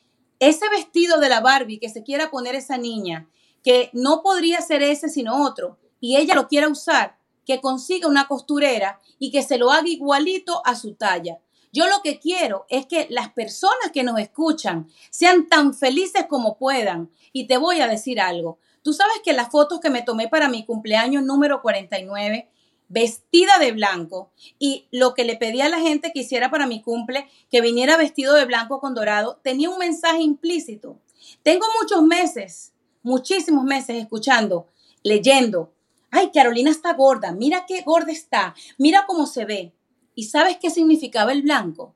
ese 0.41 0.71
vestido 0.71 1.21
de 1.21 1.29
la 1.29 1.41
Barbie 1.41 1.79
que 1.79 1.91
se 1.91 2.03
quiera 2.03 2.31
poner 2.31 2.55
esa 2.55 2.79
niña, 2.79 3.29
que 3.65 3.91
no 3.93 4.23
podría 4.23 4.61
ser 4.61 4.83
ese 4.83 5.09
sino 5.09 5.45
otro, 5.45 5.79
y 5.99 6.17
ella 6.17 6.35
lo 6.35 6.47
quiera 6.47 6.69
usar, 6.69 7.19
que 7.45 7.61
consiga 7.61 8.09
una 8.09 8.29
costurera 8.29 9.01
y 9.19 9.31
que 9.31 9.43
se 9.43 9.59
lo 9.59 9.71
haga 9.73 9.89
igualito 9.89 10.63
a 10.65 10.77
su 10.77 10.95
talla. 10.95 11.41
Yo 11.73 11.89
lo 11.89 12.03
que 12.03 12.21
quiero 12.21 12.67
es 12.69 12.87
que 12.87 13.09
las 13.11 13.33
personas 13.33 13.91
que 13.93 14.05
nos 14.05 14.21
escuchan 14.21 14.89
sean 15.11 15.49
tan 15.49 15.75
felices 15.75 16.27
como 16.29 16.57
puedan. 16.57 17.11
Y 17.33 17.49
te 17.49 17.57
voy 17.57 17.81
a 17.81 17.89
decir 17.89 18.21
algo. 18.21 18.59
Tú 18.83 18.93
sabes 18.93 19.17
que 19.25 19.33
las 19.33 19.51
fotos 19.51 19.81
que 19.81 19.91
me 19.91 20.03
tomé 20.03 20.29
para 20.29 20.49
mi 20.49 20.65
cumpleaños 20.65 21.25
número 21.25 21.63
49, 21.63 22.49
vestida 22.89 23.59
de 23.59 23.73
blanco, 23.73 24.31
y 24.59 24.87
lo 24.93 25.15
que 25.15 25.25
le 25.25 25.37
pedí 25.37 25.63
a 25.63 25.69
la 25.69 25.81
gente 25.81 26.13
que 26.13 26.21
hiciera 26.21 26.51
para 26.51 26.67
mi 26.67 26.83
cumple, 26.83 27.29
que 27.51 27.61
viniera 27.61 27.97
vestido 27.97 28.35
de 28.35 28.45
blanco 28.45 28.79
con 28.79 28.95
dorado, 28.95 29.41
tenía 29.43 29.71
un 29.71 29.79
mensaje 29.79 30.21
implícito. 30.21 30.99
Tengo 31.43 31.67
muchos 31.81 32.03
meses, 32.03 32.74
muchísimos 33.05 33.63
meses 33.65 34.03
escuchando, 34.03 34.67
leyendo. 35.05 35.73
Ay, 36.11 36.31
Carolina 36.35 36.71
está 36.71 36.95
gorda, 36.95 37.31
mira 37.31 37.67
qué 37.67 37.83
gorda 37.83 38.11
está, 38.11 38.57
mira 38.79 39.05
cómo 39.07 39.27
se 39.27 39.45
ve. 39.45 39.73
¿Y 40.17 40.25
sabes 40.25 40.57
qué 40.61 40.71
significaba 40.71 41.31
el 41.33 41.43
blanco? 41.43 41.95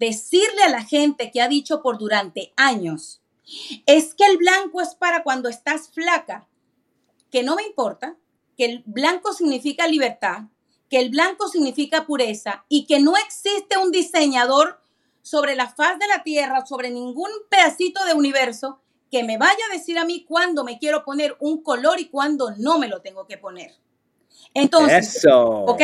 Decirle 0.00 0.62
a 0.64 0.70
la 0.70 0.82
gente 0.82 1.30
que 1.30 1.40
ha 1.40 1.48
dicho 1.48 1.82
por 1.82 1.98
durante 1.98 2.52
años, 2.56 3.20
es 3.86 4.14
que 4.14 4.24
el 4.24 4.38
blanco 4.38 4.80
es 4.80 4.94
para 4.94 5.22
cuando 5.22 5.48
estás 5.48 5.88
flaca, 5.90 6.48
que 7.30 7.42
no 7.42 7.54
me 7.54 7.64
importa, 7.64 8.16
que 8.56 8.64
el 8.64 8.82
blanco 8.86 9.32
significa 9.32 9.86
libertad, 9.86 10.44
que 10.88 10.98
el 10.98 11.10
blanco 11.10 11.48
significa 11.48 12.06
pureza 12.06 12.64
y 12.68 12.86
que 12.86 13.00
no 13.00 13.14
existe 13.16 13.76
un 13.76 13.90
diseñador 13.90 14.80
sobre 15.22 15.56
la 15.56 15.68
faz 15.68 15.98
de 15.98 16.06
la 16.06 16.22
tierra, 16.22 16.64
sobre 16.64 16.90
ningún 16.90 17.30
pedacito 17.50 18.04
de 18.04 18.14
universo 18.14 18.80
que 19.10 19.24
me 19.24 19.38
vaya 19.38 19.64
a 19.70 19.74
decir 19.74 19.98
a 19.98 20.04
mí 20.04 20.24
cuándo 20.24 20.64
me 20.64 20.78
quiero 20.78 21.04
poner 21.04 21.36
un 21.40 21.62
color 21.62 22.00
y 22.00 22.08
cuándo 22.08 22.52
no 22.56 22.78
me 22.78 22.88
lo 22.88 23.02
tengo 23.02 23.26
que 23.26 23.38
poner. 23.38 23.74
Entonces, 24.54 25.24
¿ok? 25.30 25.82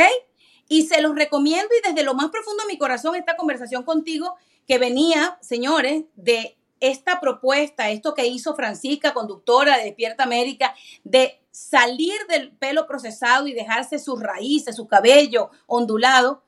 Y 0.69 0.87
se 0.87 1.01
los 1.03 1.15
recomiendo 1.15 1.69
y 1.79 1.89
desde 1.89 2.05
lo 2.05 2.15
más 2.15 2.31
profundo 2.31 2.65
de 2.65 2.73
mi 2.73 2.79
corazón 2.79 3.15
esta 3.15 3.37
conversación 3.37 3.83
contigo 3.85 4.35
que 4.67 4.79
venía, 4.79 5.39
señores, 5.41 6.05
de 6.15 6.57
esta 6.81 7.21
propuesta, 7.21 7.91
esto 7.91 8.15
que 8.15 8.27
hizo 8.27 8.57
Francisca, 8.57 9.15
conductora 9.15 9.77
de 9.77 9.85
Despierta 9.85 10.25
América, 10.25 10.75
de 11.05 11.41
salir 11.53 12.15
del 12.29 12.51
pelo 12.57 12.87
procesado 12.87 13.47
y 13.47 13.53
dejarse 13.53 13.99
sus 13.99 14.21
raíces, 14.21 14.77
su 14.77 14.89
cabello 14.89 15.51
ondulado. 15.67 16.43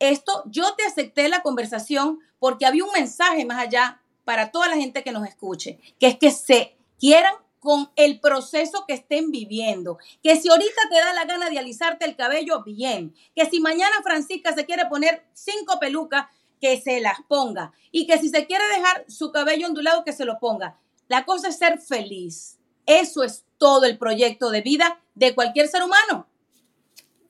Esto 0.00 0.42
yo 0.46 0.74
te 0.74 0.84
acepté 0.84 1.28
la 1.28 1.42
conversación 1.42 2.18
porque 2.38 2.66
había 2.66 2.84
un 2.84 2.92
mensaje 2.92 3.44
más 3.44 3.58
allá 3.58 4.00
para 4.28 4.50
toda 4.50 4.68
la 4.68 4.76
gente 4.76 5.02
que 5.02 5.10
nos 5.10 5.26
escuche, 5.26 5.78
que 5.98 6.06
es 6.06 6.18
que 6.18 6.30
se 6.30 6.76
quieran 7.00 7.32
con 7.60 7.88
el 7.96 8.20
proceso 8.20 8.84
que 8.86 8.92
estén 8.92 9.30
viviendo. 9.30 9.96
Que 10.22 10.36
si 10.36 10.50
ahorita 10.50 10.82
te 10.90 10.96
da 10.96 11.14
la 11.14 11.24
gana 11.24 11.48
de 11.48 11.58
alisarte 11.58 12.04
el 12.04 12.14
cabello, 12.14 12.62
bien. 12.62 13.14
Que 13.34 13.46
si 13.46 13.58
mañana 13.58 14.02
Francisca 14.02 14.52
se 14.52 14.66
quiere 14.66 14.84
poner 14.84 15.24
cinco 15.32 15.80
pelucas, 15.80 16.26
que 16.60 16.78
se 16.78 17.00
las 17.00 17.16
ponga. 17.26 17.72
Y 17.90 18.06
que 18.06 18.18
si 18.18 18.28
se 18.28 18.44
quiere 18.44 18.64
dejar 18.68 19.06
su 19.08 19.32
cabello 19.32 19.66
ondulado, 19.66 20.04
que 20.04 20.12
se 20.12 20.26
lo 20.26 20.38
ponga. 20.38 20.78
La 21.08 21.24
cosa 21.24 21.48
es 21.48 21.56
ser 21.56 21.78
feliz. 21.78 22.58
Eso 22.84 23.24
es 23.24 23.46
todo 23.56 23.86
el 23.86 23.96
proyecto 23.96 24.50
de 24.50 24.60
vida 24.60 25.00
de 25.14 25.34
cualquier 25.34 25.68
ser 25.68 25.82
humano. 25.84 26.28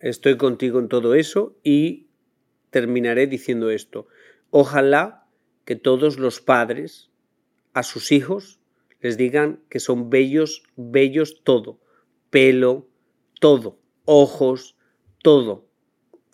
Estoy 0.00 0.36
contigo 0.36 0.80
en 0.80 0.88
todo 0.88 1.14
eso 1.14 1.54
y 1.62 2.08
terminaré 2.70 3.28
diciendo 3.28 3.70
esto. 3.70 4.08
Ojalá 4.50 5.27
que 5.68 5.76
todos 5.76 6.18
los 6.18 6.40
padres 6.40 7.10
a 7.74 7.82
sus 7.82 8.10
hijos 8.10 8.58
les 9.02 9.18
digan 9.18 9.60
que 9.68 9.80
son 9.80 10.08
bellos, 10.08 10.62
bellos 10.76 11.42
todo, 11.44 11.78
pelo, 12.30 12.88
todo, 13.38 13.78
ojos, 14.06 14.78
todo, 15.22 15.68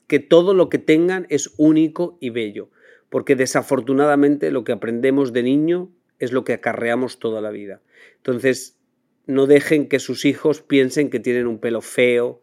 que 0.06 0.20
todo 0.20 0.54
lo 0.54 0.68
que 0.68 0.78
tengan 0.78 1.26
es 1.30 1.52
único 1.56 2.16
y 2.20 2.30
bello, 2.30 2.70
porque 3.10 3.34
desafortunadamente 3.34 4.52
lo 4.52 4.62
que 4.62 4.70
aprendemos 4.70 5.32
de 5.32 5.42
niño 5.42 5.90
es 6.20 6.30
lo 6.30 6.44
que 6.44 6.52
acarreamos 6.52 7.18
toda 7.18 7.40
la 7.40 7.50
vida. 7.50 7.82
Entonces, 8.18 8.78
no 9.26 9.48
dejen 9.48 9.88
que 9.88 9.98
sus 9.98 10.24
hijos 10.26 10.62
piensen 10.62 11.10
que 11.10 11.18
tienen 11.18 11.48
un 11.48 11.58
pelo 11.58 11.80
feo 11.80 12.40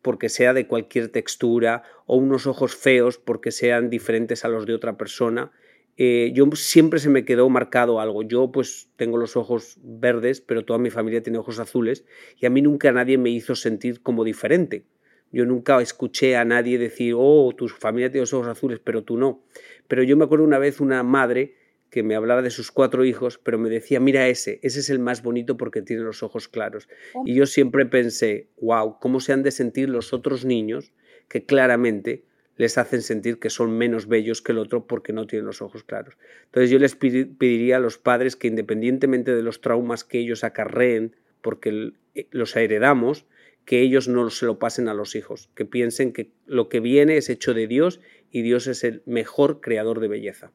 porque 0.00 0.30
sea 0.30 0.54
de 0.54 0.66
cualquier 0.66 1.08
textura 1.08 1.82
o 2.06 2.16
unos 2.16 2.46
ojos 2.46 2.74
feos 2.74 3.18
porque 3.18 3.50
sean 3.50 3.90
diferentes 3.90 4.46
a 4.46 4.48
los 4.48 4.64
de 4.64 4.72
otra 4.72 4.96
persona 4.96 5.52
eh, 5.96 6.32
yo 6.34 6.48
siempre 6.54 6.98
se 6.98 7.08
me 7.08 7.24
quedó 7.24 7.48
marcado 7.48 8.00
algo. 8.00 8.22
Yo 8.22 8.50
pues 8.50 8.90
tengo 8.96 9.16
los 9.16 9.36
ojos 9.36 9.78
verdes, 9.82 10.40
pero 10.40 10.64
toda 10.64 10.78
mi 10.78 10.90
familia 10.90 11.22
tiene 11.22 11.38
ojos 11.38 11.58
azules 11.58 12.04
y 12.38 12.46
a 12.46 12.50
mí 12.50 12.62
nunca 12.62 12.90
nadie 12.92 13.18
me 13.18 13.30
hizo 13.30 13.54
sentir 13.54 14.02
como 14.02 14.24
diferente. 14.24 14.84
Yo 15.30 15.44
nunca 15.46 15.80
escuché 15.80 16.36
a 16.36 16.44
nadie 16.44 16.78
decir, 16.78 17.14
oh, 17.16 17.52
tu 17.56 17.68
familia 17.68 18.10
tiene 18.10 18.22
los 18.22 18.32
ojos 18.32 18.48
azules, 18.48 18.80
pero 18.82 19.02
tú 19.02 19.16
no. 19.16 19.44
Pero 19.88 20.02
yo 20.02 20.16
me 20.16 20.24
acuerdo 20.24 20.44
una 20.44 20.58
vez 20.58 20.80
una 20.80 21.02
madre 21.02 21.56
que 21.90 22.02
me 22.02 22.16
hablaba 22.16 22.42
de 22.42 22.50
sus 22.50 22.72
cuatro 22.72 23.04
hijos, 23.04 23.38
pero 23.38 23.56
me 23.56 23.68
decía, 23.68 24.00
mira 24.00 24.26
ese, 24.28 24.58
ese 24.62 24.80
es 24.80 24.90
el 24.90 24.98
más 24.98 25.22
bonito 25.22 25.56
porque 25.56 25.80
tiene 25.80 26.02
los 26.02 26.24
ojos 26.24 26.48
claros. 26.48 26.88
Y 27.24 27.34
yo 27.34 27.46
siempre 27.46 27.86
pensé, 27.86 28.48
wow, 28.60 28.98
¿cómo 29.00 29.20
se 29.20 29.32
han 29.32 29.44
de 29.44 29.52
sentir 29.52 29.88
los 29.88 30.12
otros 30.12 30.44
niños 30.44 30.92
que 31.28 31.44
claramente 31.44 32.24
les 32.56 32.78
hacen 32.78 33.02
sentir 33.02 33.38
que 33.38 33.50
son 33.50 33.76
menos 33.76 34.06
bellos 34.06 34.42
que 34.42 34.52
el 34.52 34.58
otro 34.58 34.86
porque 34.86 35.12
no 35.12 35.26
tienen 35.26 35.46
los 35.46 35.62
ojos 35.62 35.84
claros. 35.84 36.16
Entonces 36.46 36.70
yo 36.70 36.78
les 36.78 36.94
pediría 36.94 37.76
a 37.76 37.80
los 37.80 37.98
padres 37.98 38.36
que 38.36 38.48
independientemente 38.48 39.34
de 39.34 39.42
los 39.42 39.60
traumas 39.60 40.04
que 40.04 40.18
ellos 40.18 40.44
acarreen, 40.44 41.16
porque 41.42 41.92
eh, 42.14 42.26
los 42.30 42.54
heredamos, 42.56 43.26
que 43.64 43.80
ellos 43.80 44.08
no 44.08 44.28
se 44.30 44.46
lo 44.46 44.58
pasen 44.58 44.88
a 44.88 44.94
los 44.94 45.14
hijos, 45.16 45.50
que 45.54 45.64
piensen 45.64 46.12
que 46.12 46.30
lo 46.46 46.68
que 46.68 46.80
viene 46.80 47.16
es 47.16 47.30
hecho 47.30 47.54
de 47.54 47.66
Dios 47.66 48.00
y 48.30 48.42
Dios 48.42 48.66
es 48.66 48.84
el 48.84 49.02
mejor 49.06 49.60
creador 49.60 50.00
de 50.00 50.08
belleza. 50.08 50.52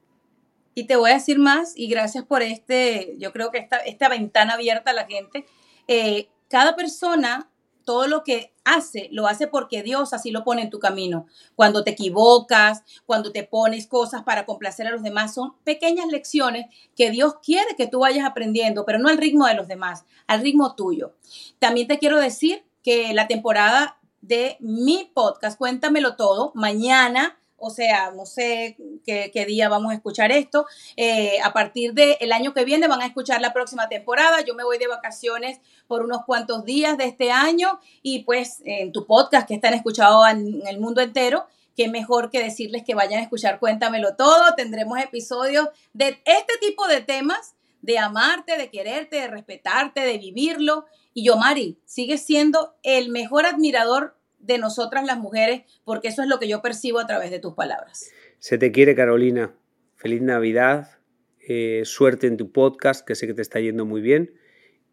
Y 0.76 0.86
te 0.86 0.96
voy 0.96 1.12
a 1.12 1.16
decir 1.16 1.40
más, 1.40 1.74
y 1.76 1.90
gracias 1.90 2.24
por 2.26 2.42
este, 2.42 3.16
yo 3.18 3.34
creo 3.34 3.52
que 3.52 3.68
esta, 3.86 4.10
ventana 4.10 4.54
abierta 4.54 4.92
a 4.92 4.94
la 4.94 5.08
gente. 5.08 5.46
Eh, 5.88 6.28
cada 6.48 6.76
persona 6.76 7.50
todo 7.86 8.08
lo 8.08 8.24
que 8.24 8.54
hace, 8.63 9.10
lo 9.12 9.28
hace 9.28 9.48
porque 9.48 9.84
Dios 9.84 10.13
así 10.13 10.32
lo 10.32 10.44
pone 10.44 10.62
en 10.62 10.70
tu 10.70 10.80
camino. 10.80 11.26
Cuando 11.56 11.84
te 11.84 11.92
equivocas, 11.92 12.84
cuando 13.06 13.32
te 13.32 13.44
pones 13.44 13.88
cosas 13.88 14.24
para 14.24 14.46
complacer 14.46 14.88
a 14.88 14.92
los 14.92 15.04
demás, 15.04 15.34
son 15.34 15.56
pequeñas 15.63 16.08
lecciones 16.08 16.68
que 16.96 17.12
Dios 17.12 17.36
quiere 17.44 17.76
que 17.76 17.88
tú 17.88 18.00
vayas 18.00 18.26
aprendiendo, 18.26 18.86
pero 18.86 19.00
no 19.00 19.10
al 19.10 19.18
ritmo 19.18 19.46
de 19.48 19.56
los 19.56 19.68
demás, 19.68 20.06
al 20.28 20.42
ritmo 20.42 20.76
tuyo. 20.76 21.13
También 21.60 21.88
te 21.88 22.00
quiero 22.00 22.20
decir 22.20 22.63
que 22.84 23.13
la 23.13 23.28
temporada 23.28 24.00
de 24.22 24.58
mi 24.60 25.12
podcast, 25.13 25.58
Cuéntamelo 25.58 26.15
Todo, 26.15 26.52
mañana 26.56 27.39
o 27.62 27.69
sea, 27.69 28.12
no 28.12 28.26
sé 28.26 28.78
qué, 29.06 29.45
día 29.48 29.69
vamos 29.69 29.91
a 29.91 29.95
escuchar 29.95 30.32
esto. 30.32 30.65
Eh, 30.98 31.38
a 31.43 31.54
partir 31.54 31.93
del 31.93 32.32
año 32.32 32.54
que 32.54 32.65
viene 32.65 32.88
van 32.88 33.02
a 33.02 33.06
escuchar 33.06 33.41
la 33.41 33.54
próxima 33.54 33.89
temporada. 33.89 34.41
Yo 34.45 34.56
me 34.56 34.63
voy 34.63 34.78
de 34.78 34.88
vacaciones 34.88 35.60
por 35.88 36.04
unos 36.04 36.26
cuantos 36.26 36.65
días 36.65 36.98
de 36.98 37.06
este 37.06 37.32
año 37.32 37.80
y 38.02 38.24
pues 38.24 38.62
en 38.65 38.91
tu 38.91 39.06
podcast 39.06 39.48
que 39.48 39.56
están 39.56 39.74
escuchados 39.74 40.30
en 40.30 40.62
el 40.67 40.80
mundo 40.80 41.02
entero, 41.02 41.48
qué 41.76 41.88
mejor 41.88 42.30
que 42.30 42.43
decirles 42.43 42.84
que 42.84 42.95
vayan 42.95 43.19
a 43.19 43.24
escuchar 43.24 43.60
Cuéntamelo 43.60 44.15
Todo. 44.15 44.54
Tendremos 44.56 45.00
episodios 45.00 45.69
de 45.93 46.22
este 46.26 46.58
tipo 46.60 46.88
de 46.88 47.02
temas, 47.02 47.56
de 47.82 47.98
amarte, 47.98 48.58
de 48.58 48.69
quererte, 48.69 49.15
de 49.15 49.28
respetarte, 49.28 50.02
de 50.02 50.17
vivirlo. 50.17 50.86
Y 51.13 51.24
yo, 51.24 51.38
Mari, 51.38 51.78
sigue 51.86 52.17
siendo 52.17 52.76
el 52.84 53.10
mejor 53.10 53.45
admirador 53.45 54.18
de 54.39 54.58
nosotras 54.58 55.06
las 55.06 55.17
mujeres, 55.17 55.63
porque 55.84 56.08
eso 56.08 56.21
es 56.21 56.28
lo 56.28 56.39
que 56.39 56.47
yo 56.47 56.62
percibo 56.62 56.99
a 56.99 57.08
través 57.08 57.32
de 57.32 57.39
tus 57.39 57.54
palabras. 57.54 58.12
Se 58.39 58.58
te 58.58 58.71
quiere, 58.71 58.95
Carolina. 58.95 59.54
Feliz 59.95 60.21
Navidad, 60.21 60.99
eh, 61.47 61.82
suerte 61.84 62.28
en 62.28 62.38
tu 62.38 62.52
podcast, 62.52 63.06
que 63.06 63.15
sé 63.15 63.28
que 63.28 63.34
te 63.34 63.41
está 63.41 63.60
yendo 63.60 63.86
muy 63.86 64.02
bien, 64.02 64.34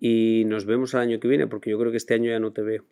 y 0.01 0.45
nos 0.47 0.67
vemos 0.67 0.95
el 0.95 1.01
año 1.01 1.21
que 1.21 1.29
viene, 1.29 1.47
porque 1.47 1.71
yo 1.71 1.79
creo 1.79 1.91
que 1.91 1.97
este 1.97 2.15
año 2.15 2.31
ya 2.31 2.41
no 2.41 2.53
te 2.53 2.63
veo. 2.63 2.85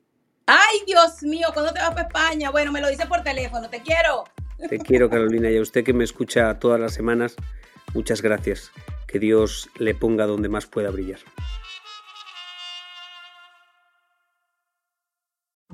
Ay, 0.46 0.80
Dios 0.86 1.22
mío, 1.22 1.48
¿cuándo 1.52 1.72
te 1.72 1.80
vas 1.80 1.90
para 1.90 2.06
España? 2.06 2.50
Bueno, 2.50 2.70
me 2.70 2.80
lo 2.80 2.88
dice 2.88 3.06
por 3.06 3.22
teléfono, 3.22 3.68
te 3.68 3.80
quiero. 3.80 4.24
Te 4.68 4.78
quiero, 4.78 5.10
Carolina, 5.10 5.50
y 5.50 5.56
a 5.56 5.62
usted 5.62 5.84
que 5.84 5.92
me 5.92 6.04
escucha 6.04 6.58
todas 6.58 6.80
las 6.80 6.94
semanas, 6.94 7.34
muchas 7.94 8.22
gracias. 8.22 8.70
Que 9.08 9.18
Dios 9.18 9.68
le 9.78 9.94
ponga 9.94 10.26
donde 10.26 10.48
más 10.48 10.66
pueda 10.66 10.90
brillar. 10.90 11.18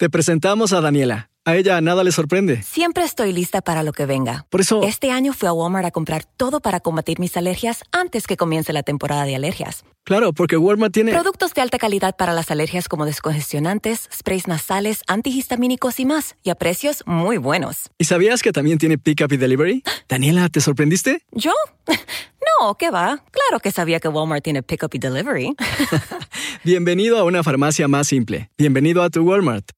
Te 0.00 0.08
presentamos 0.08 0.72
a 0.72 0.80
Daniela, 0.80 1.28
A 1.44 1.56
ella 1.56 1.78
nada 1.82 2.02
le 2.04 2.10
sorprende. 2.10 2.62
Siempre 2.62 3.04
estoy 3.04 3.34
lista 3.34 3.60
para 3.60 3.82
lo 3.82 3.92
que 3.92 4.06
venga. 4.06 4.46
Por 4.48 4.62
eso... 4.62 4.82
Este 4.82 5.10
año 5.10 5.34
fui 5.34 5.46
a 5.46 5.52
Walmart 5.52 5.84
a 5.84 5.90
comprar 5.90 6.24
todo 6.24 6.60
para 6.60 6.80
combatir 6.80 7.20
mis 7.20 7.36
alergias 7.36 7.82
antes 7.92 8.26
que 8.26 8.38
comience 8.38 8.72
la 8.72 8.82
temporada 8.82 9.24
de 9.24 9.36
alergias. 9.36 9.84
Claro, 10.04 10.32
porque 10.32 10.56
Walmart 10.56 10.94
tiene... 10.94 11.12
Productos 11.12 11.52
de 11.52 11.60
alta 11.60 11.76
calidad 11.76 12.16
para 12.16 12.32
las 12.32 12.50
alergias 12.50 12.88
como 12.88 13.04
descongestionantes, 13.04 14.08
sprays 14.10 14.48
nasales, 14.48 15.02
antihistamínicos 15.06 16.00
y 16.00 16.06
más. 16.06 16.34
Y 16.42 16.48
a 16.48 16.54
precios 16.54 17.02
muy 17.04 17.36
buenos. 17.36 17.90
¿Y 17.98 18.04
sabías 18.04 18.40
que 18.40 18.52
también 18.52 18.78
tiene 18.78 18.96
Pickup 18.96 19.30
y 19.34 19.36
Delivery? 19.36 19.82
Daniela, 20.08 20.48
¿te 20.48 20.62
sorprendiste? 20.62 21.20
¿Yo? 21.32 21.52
No, 22.62 22.74
¿qué 22.74 22.90
va? 22.90 23.22
Claro 23.30 23.60
que 23.62 23.70
sabía 23.70 24.00
que 24.00 24.08
Walmart 24.08 24.42
tiene 24.42 24.62
Pickup 24.62 24.94
y 24.94 24.98
Delivery. 24.98 25.54
Bienvenido 26.64 27.18
a 27.18 27.24
una 27.24 27.42
farmacia 27.42 27.86
más 27.88 28.08
simple. 28.08 28.50
Bienvenido 28.58 29.02
a 29.02 29.08
tu 29.08 29.22
Walmart. 29.22 29.70